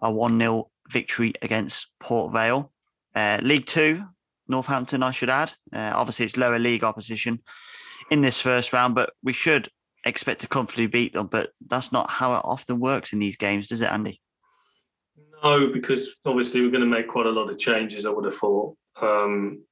[0.00, 2.72] a 1 0 victory against Port Vale.
[3.14, 4.04] Uh, league Two,
[4.48, 5.52] Northampton, I should add.
[5.72, 7.40] Uh, obviously, it's lower league opposition
[8.10, 9.68] in this first round, but we should
[10.04, 11.26] expect to comfortably beat them.
[11.26, 14.20] But that's not how it often works in these games, does it, Andy?
[15.42, 18.06] No, because obviously we're going to make quite a lot of changes.
[18.06, 18.76] I would have thought.
[19.00, 19.62] Um,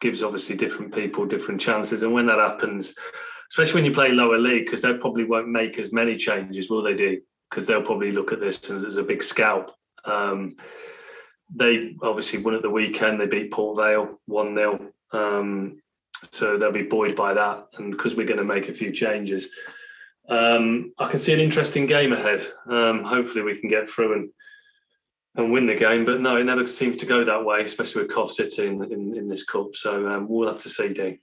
[0.00, 2.94] gives obviously different people different chances, and when that happens,
[3.50, 6.82] especially when you play lower league, because they probably won't make as many changes, will
[6.82, 6.94] they?
[6.94, 9.70] Do because they'll probably look at this as a big scalp.
[10.04, 10.56] Um,
[11.54, 13.20] they obviously won at the weekend.
[13.20, 15.80] They beat Port Vale one 0 um,
[16.32, 17.68] so they'll be buoyed by that.
[17.76, 19.48] And because we're going to make a few changes,
[20.28, 22.44] um, I can see an interesting game ahead.
[22.68, 24.30] Um, hopefully, we can get through and
[25.36, 26.04] and win the game.
[26.04, 29.16] But no, it never seems to go that way, especially with Cov City in, in,
[29.16, 29.74] in, this cup.
[29.74, 31.18] So um, we'll have to see, Dean.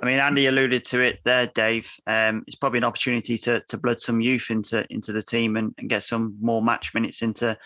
[0.00, 1.92] I mean, Andy alluded to it there, Dave.
[2.06, 5.74] Um, it's probably an opportunity to to blood some youth into into the team and,
[5.78, 7.56] and get some more match minutes into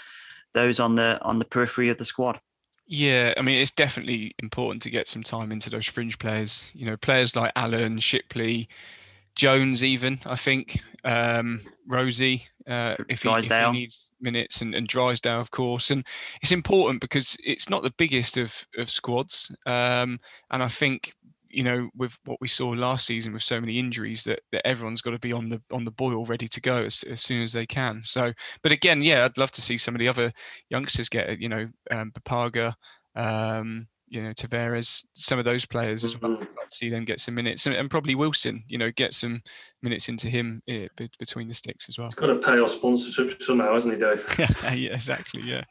[0.52, 2.40] those on the on the periphery of the squad.
[2.88, 6.66] Yeah, I mean, it's definitely important to get some time into those fringe players.
[6.72, 8.68] You know, players like Allen, Shipley,
[9.34, 14.88] Jones, even I think um, Rozee, uh, if, he, if, he, needs minutes, and, and
[14.88, 15.90] Drysdale, of course.
[15.90, 16.06] And
[16.42, 20.18] it's important because it's not the biggest of of squads, um,
[20.50, 21.12] and I think
[21.48, 25.00] you know with what we saw last season with so many injuries that, that everyone's
[25.00, 27.52] got to be on the on the boil ready to go as, as soon as
[27.52, 28.02] they can.
[28.02, 30.32] So but again yeah i'd love to see some of the other
[30.68, 32.74] youngsters get you know um Bapaga,
[33.14, 36.32] um you know Tavares, some of those players as well.
[36.32, 36.44] Mm-hmm.
[36.68, 39.42] see them get some minutes, and, and, probably Wilson, you know, get some
[39.82, 40.86] minutes into him uh,
[41.18, 42.08] between the sticks as well.
[42.08, 44.24] He's got to pay our sponsorship somehow, hasn't he, Dave?
[44.38, 45.42] yeah, exactly.
[45.42, 45.64] Yeah.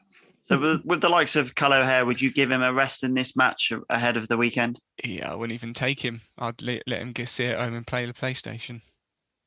[0.47, 3.15] So with, with, the likes of Cal O'Hare, would you give him a rest in
[3.15, 4.79] this match ahead of the weekend?
[5.03, 6.21] Yeah, I wouldn't even take him.
[6.37, 8.81] I'd let, let him get sit at home and play the PlayStation.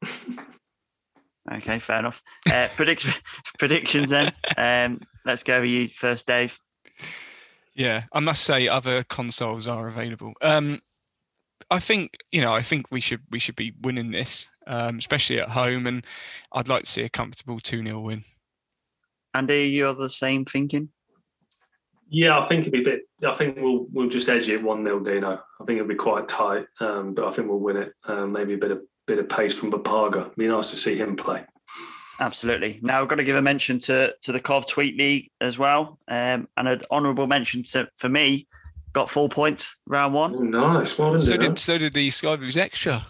[1.53, 2.21] okay, fair enough.
[2.51, 3.13] Uh, prediction,
[3.61, 4.33] predictions then.
[4.57, 6.59] Um, let's go with you first, Dave.
[7.79, 10.33] Yeah, I must say other consoles are available.
[10.43, 10.81] Um,
[11.71, 15.41] I think you know I think we should we should be winning this, um, especially
[15.41, 16.05] at home, and
[16.53, 18.25] I'd like to see a comfortable two 0 win.
[19.33, 20.89] Andy, you're the same thinking?
[22.11, 23.03] Yeah, I think it'd be a bit.
[23.25, 25.41] I think we'll we'll just edge it one 0 Dino.
[25.61, 27.93] I think it'll be quite tight, um, but I think we'll win it.
[28.09, 30.35] Um, maybe a bit of bit of pace from Bapaga.
[30.35, 31.45] Be nice to see him play.
[32.21, 32.81] Absolutely.
[32.83, 35.99] Now we've got to give a mention to to the Cov Tweet League as well,
[36.09, 38.47] um, and an honourable mention to for me.
[38.95, 40.35] Got four points round one.
[40.35, 40.99] Oh, nice.
[40.99, 41.21] Well done.
[41.21, 43.07] So did so did the Sky Blues extra.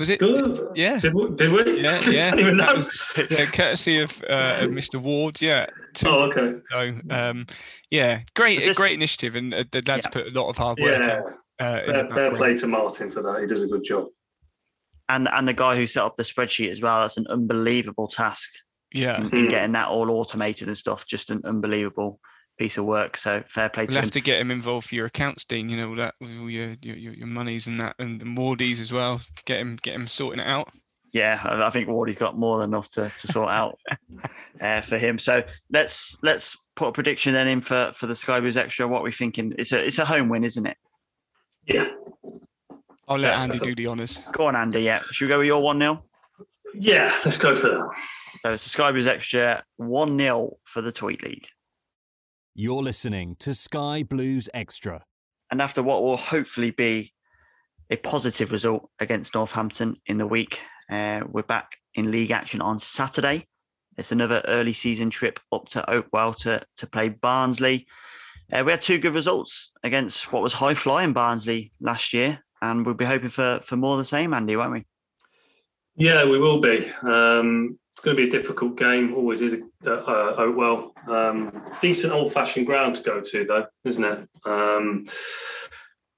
[0.00, 0.18] Was it?
[0.18, 0.58] Good.
[0.74, 0.98] Yeah.
[0.98, 1.30] Did we?
[1.36, 1.82] Did we?
[1.82, 2.34] Yeah, yeah.
[2.34, 2.72] even know.
[2.74, 2.88] Was,
[3.30, 5.00] yeah, courtesy of, uh, of Mr.
[5.00, 5.42] Ward.
[5.42, 5.66] Yeah.
[5.92, 6.58] Two, oh, okay.
[6.70, 7.46] So, um,
[7.90, 10.10] yeah, great, this, great initiative, and uh, the lads yeah.
[10.10, 11.02] put a lot of hard work.
[11.02, 11.18] Yeah.
[11.18, 13.42] In, uh, fair, in fair play to Martin for that.
[13.42, 14.06] He does a good job.
[15.14, 17.00] And and the guy who set up the spreadsheet as well.
[17.00, 18.48] That's an unbelievable task.
[18.92, 19.20] Yeah.
[19.20, 19.50] In, in hmm.
[19.50, 21.06] getting that all automated and stuff.
[21.06, 22.20] Just an unbelievable
[22.58, 23.16] piece of work.
[23.16, 24.10] So fair play we'll to have him.
[24.10, 25.68] to get him involved for your accounts, Dean.
[25.68, 28.92] You know that with all your your, your monies and that, and the Wardies as
[28.92, 29.20] well.
[29.46, 30.70] Get him get him sorting it out.
[31.12, 33.80] Yeah, I think Wardy's got more than enough to, to sort out
[34.60, 35.18] uh, for him.
[35.18, 38.86] So let's let's put a prediction then in for for the Sky Blues extra.
[38.86, 39.54] What we thinking?
[39.58, 40.76] It's a it's a home win, isn't it?
[41.66, 41.88] Yeah.
[43.10, 44.22] I'll let Andy do the honours.
[44.32, 44.82] Go on, Andy.
[44.82, 45.00] Yeah.
[45.10, 46.04] Should we go with your one 0
[46.74, 47.90] Yeah, let's go for that.
[48.42, 51.48] So it's the Sky Blues extra one 0 for the Tweet League.
[52.54, 55.02] You're listening to Sky Blues Extra.
[55.50, 57.12] And after what will hopefully be
[57.90, 62.78] a positive result against Northampton in the week, uh, we're back in league action on
[62.78, 63.48] Saturday.
[63.98, 67.88] It's another early season trip up to Oakwell to, to play Barnsley.
[68.52, 72.84] Uh, we had two good results against what was high flying Barnsley last year, and
[72.84, 74.84] we'll be hoping for, for more of the same, Andy, won't we?
[75.96, 76.90] Yeah, we will be.
[77.02, 79.14] Um, it's going to be a difficult game.
[79.14, 80.92] Always is uh, uh, Oakwell.
[81.08, 84.28] Um, decent old-fashioned ground to go to, though, isn't it?
[84.46, 85.06] Um,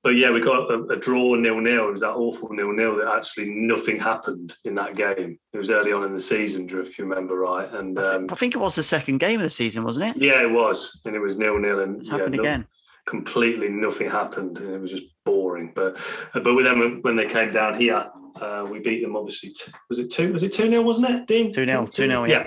[0.04, 1.88] but yeah, we got a, a draw nil-nil.
[1.88, 5.38] It was that awful nil-nil that actually nothing happened in that game.
[5.52, 7.72] It was early on in the season, Drew, if you remember right.
[7.72, 10.16] And I, think, um, I think it was the second game of the season, wasn't
[10.16, 10.22] it?
[10.22, 12.66] Yeah, it was, and it was nil-nil, and it's yeah, happened no, again.
[13.06, 15.72] Completely nothing happened, and it was just boring.
[15.74, 15.98] But
[16.34, 18.08] but with them when they came down here,
[18.40, 19.50] uh, we beat them obviously.
[19.50, 20.32] T- was it two?
[20.32, 21.52] Was it two 0 Wasn't it, Dean?
[21.52, 22.46] Two 0 Two 0 Yeah,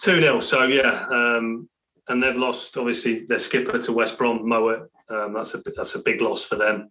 [0.00, 1.68] two 0 So yeah, um,
[2.08, 4.86] and they've lost obviously their skipper to West Brom, Mowatt.
[5.10, 6.90] Um, that's a that's a big loss for them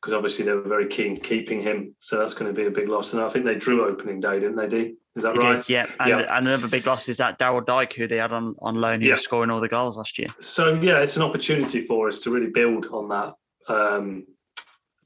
[0.00, 1.94] because obviously they were very keen keeping him.
[2.00, 3.12] So that's going to be a big loss.
[3.12, 4.68] And I think they drew opening day, didn't they?
[4.68, 4.94] D?
[5.16, 5.56] Is that right?
[5.56, 5.86] did, yeah.
[5.98, 6.36] And, Yeah.
[6.36, 9.08] and another big loss is that Daryl Dike, who they had on, on loan, who
[9.08, 9.14] Yeah.
[9.14, 10.28] was scoring all the goals last year.
[10.40, 13.34] So yeah, it's an opportunity for us to really build on that
[13.68, 14.26] um,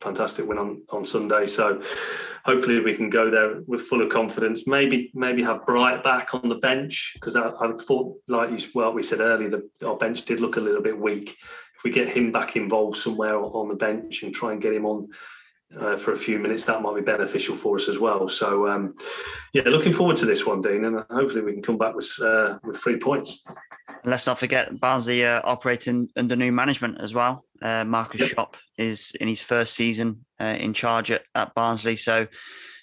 [0.00, 1.46] fantastic win on, on Sunday.
[1.46, 1.82] So
[2.44, 4.66] hopefully we can go there with full of confidence.
[4.66, 8.92] Maybe maybe have Bright back on the bench because I, I, thought, like you, well,
[8.92, 11.36] we said earlier, that our bench did look a little bit weak.
[11.80, 14.84] If we get him back involved somewhere on the bench and try and get him
[14.84, 15.08] on
[15.80, 18.28] uh, for a few minutes, that might be beneficial for us as well.
[18.28, 18.94] So, um,
[19.54, 22.58] yeah, looking forward to this one, Dean, and hopefully we can come back with uh,
[22.62, 23.42] with three points.
[23.88, 27.46] And let's not forget Barnsley uh, operating under new management as well.
[27.62, 28.30] Uh, Markus yep.
[28.30, 32.26] Schopp is in his first season uh, in charge at, at, Barnsley, so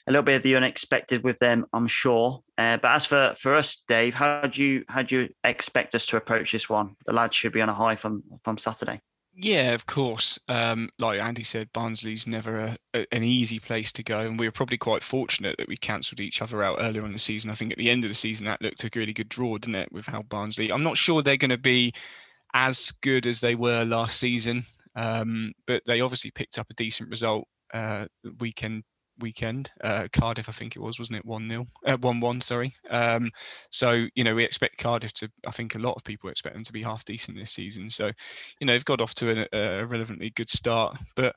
[0.07, 2.41] a little bit of the unexpected with them, I'm sure.
[2.57, 6.05] Uh, but as for, for us, Dave, how do you how do you expect us
[6.07, 6.95] to approach this one?
[7.05, 9.01] The lads should be on a high from from Saturday.
[9.39, 10.39] Yeah, of course.
[10.47, 14.47] Um, like Andy said, Barnsley's never a, a, an easy place to go, and we
[14.47, 17.51] were probably quite fortunate that we cancelled each other out earlier in the season.
[17.51, 19.75] I think at the end of the season that looked a really good draw, didn't
[19.75, 19.91] it?
[19.91, 21.93] With how Barnsley, I'm not sure they're going to be
[22.53, 27.09] as good as they were last season, um, but they obviously picked up a decent
[27.09, 28.05] result uh,
[28.39, 28.83] weekend
[29.19, 29.71] weekend.
[29.83, 31.25] Uh, Cardiff, I think it was, wasn't it?
[31.25, 32.75] 1 0, uh, 1 1, sorry.
[32.89, 33.31] Um,
[33.69, 36.63] so, you know, we expect Cardiff to, I think a lot of people expect them
[36.63, 37.89] to be half decent this season.
[37.89, 38.11] So,
[38.59, 40.97] you know, they've got off to a, a relevantly good start.
[41.15, 41.35] But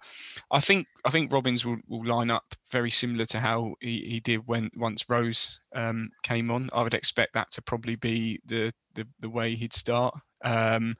[0.50, 4.20] I think I think Robins will, will line up very similar to how he, he
[4.20, 6.70] did when once Rose um, came on.
[6.72, 10.14] I would expect that to probably be the, the, the way he'd start.
[10.42, 10.96] Um,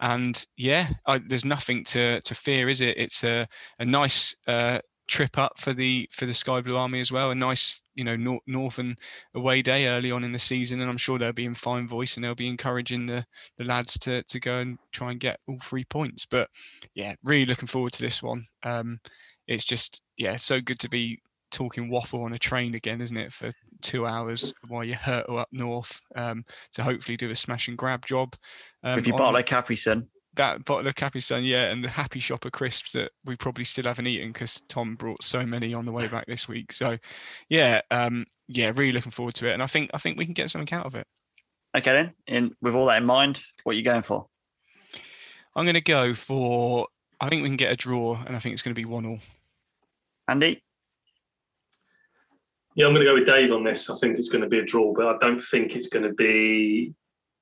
[0.00, 2.98] and yeah, I, there's nothing to to fear, is it?
[2.98, 3.48] It's a
[3.78, 7.30] a nice uh, trip up for the for the Sky Blue Army as well.
[7.30, 8.96] A nice, you know, nor- northern
[9.34, 12.16] away day early on in the season, and I'm sure they'll be in fine voice
[12.16, 13.24] and they'll be encouraging the
[13.58, 16.26] the lads to to go and try and get all three points.
[16.26, 16.48] But
[16.94, 18.46] yeah, really looking forward to this one.
[18.62, 19.00] Um,
[19.46, 23.32] it's just yeah, so good to be talking waffle on a train again, isn't it?
[23.32, 23.50] For
[23.82, 28.06] two hours while you hurtle up north um, to hopefully do a smash and grab
[28.06, 28.34] job.
[28.82, 32.20] Um, your bottle of Capri Sun that bottle of Capri Sun, yeah, and the Happy
[32.20, 35.92] Shopper crisps that we probably still haven't eaten because Tom brought so many on the
[35.92, 36.72] way back this week.
[36.72, 36.98] So,
[37.48, 40.34] yeah, um, yeah, really looking forward to it, and I think I think we can
[40.34, 41.06] get something out of it.
[41.76, 44.26] Okay, then, and with all that in mind, what are you going for?
[45.54, 46.86] I'm going to go for.
[47.20, 49.06] I think we can get a draw, and I think it's going to be one
[49.06, 49.20] all.
[50.28, 50.62] Andy.
[52.74, 53.88] Yeah, I'm going to go with Dave on this.
[53.88, 56.12] I think it's going to be a draw, but I don't think it's going to
[56.12, 56.94] be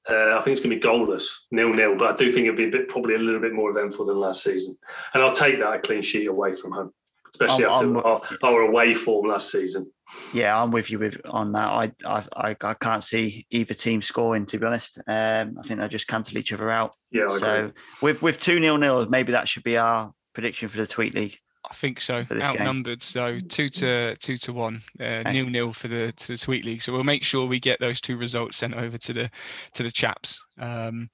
[0.08, 1.96] uh, I think it's going to be goalless, nil nil.
[1.96, 4.18] But I do think it'll be a bit, probably a little bit more eventful than
[4.18, 4.76] last season.
[5.14, 6.92] And I'll take that a clean sheet away from home,
[7.30, 9.90] especially I'm, after I'm, our, our, away form last season.
[10.34, 11.68] Yeah, I'm with you with on that.
[11.68, 14.44] I I I, can't see either team scoring.
[14.46, 16.94] To be honest, um, I think they'll just cancel each other out.
[17.10, 17.72] Yeah, I so agree.
[18.02, 21.38] with with two nil nils, maybe that should be our prediction for the tweet league.
[21.70, 22.26] I think so.
[22.30, 23.00] Outnumbered, game.
[23.00, 26.82] so two to two to one, uh, nil nil for the to the Tweet League.
[26.82, 29.30] So we'll make sure we get those two results sent over to the
[29.74, 31.08] to the chaps um,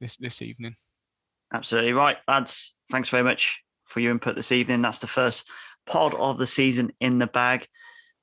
[0.00, 0.76] this this evening.
[1.52, 2.74] Absolutely right, lads.
[2.90, 4.82] Thanks very much for your input this evening.
[4.82, 5.48] That's the first
[5.86, 7.68] pod of the season in the bag.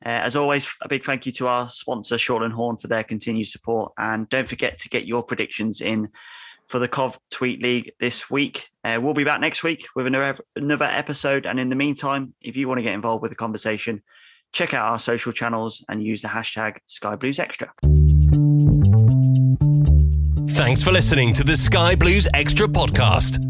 [0.03, 3.47] Uh, as always, a big thank you to our sponsor, Shortland Horn, for their continued
[3.47, 3.93] support.
[3.97, 6.09] And don't forget to get your predictions in
[6.72, 8.69] for the Cov Tweet League this week.
[8.86, 11.45] Uh, we'll be back next week with another, another episode.
[11.45, 14.01] And in the meantime, if you want to get involved with the conversation,
[14.53, 17.74] check out our social channels and use the hashtag Sky Blues Extra.
[20.51, 23.45] Thanks for listening to the Sky Blues Extra podcast.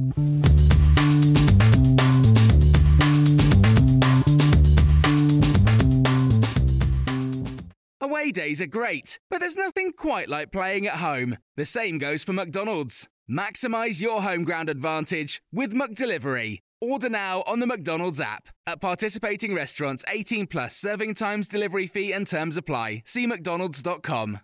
[8.02, 11.38] Away days are great, but there's nothing quite like playing at home.
[11.56, 13.08] The same goes for McDonald's.
[13.30, 16.60] Maximize your home ground advantage with McDelivery.
[16.82, 18.50] Order now on the McDonald's app.
[18.66, 23.04] At participating restaurants, 18 plus serving times, delivery fee, and terms apply.
[23.06, 24.40] See McDonald's.com.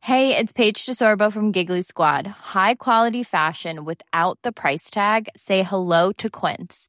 [0.00, 2.26] Hey, it's Paige DeSorbo from Giggly Squad.
[2.26, 5.28] High quality fashion without the price tag?
[5.36, 6.88] Say hello to Quince.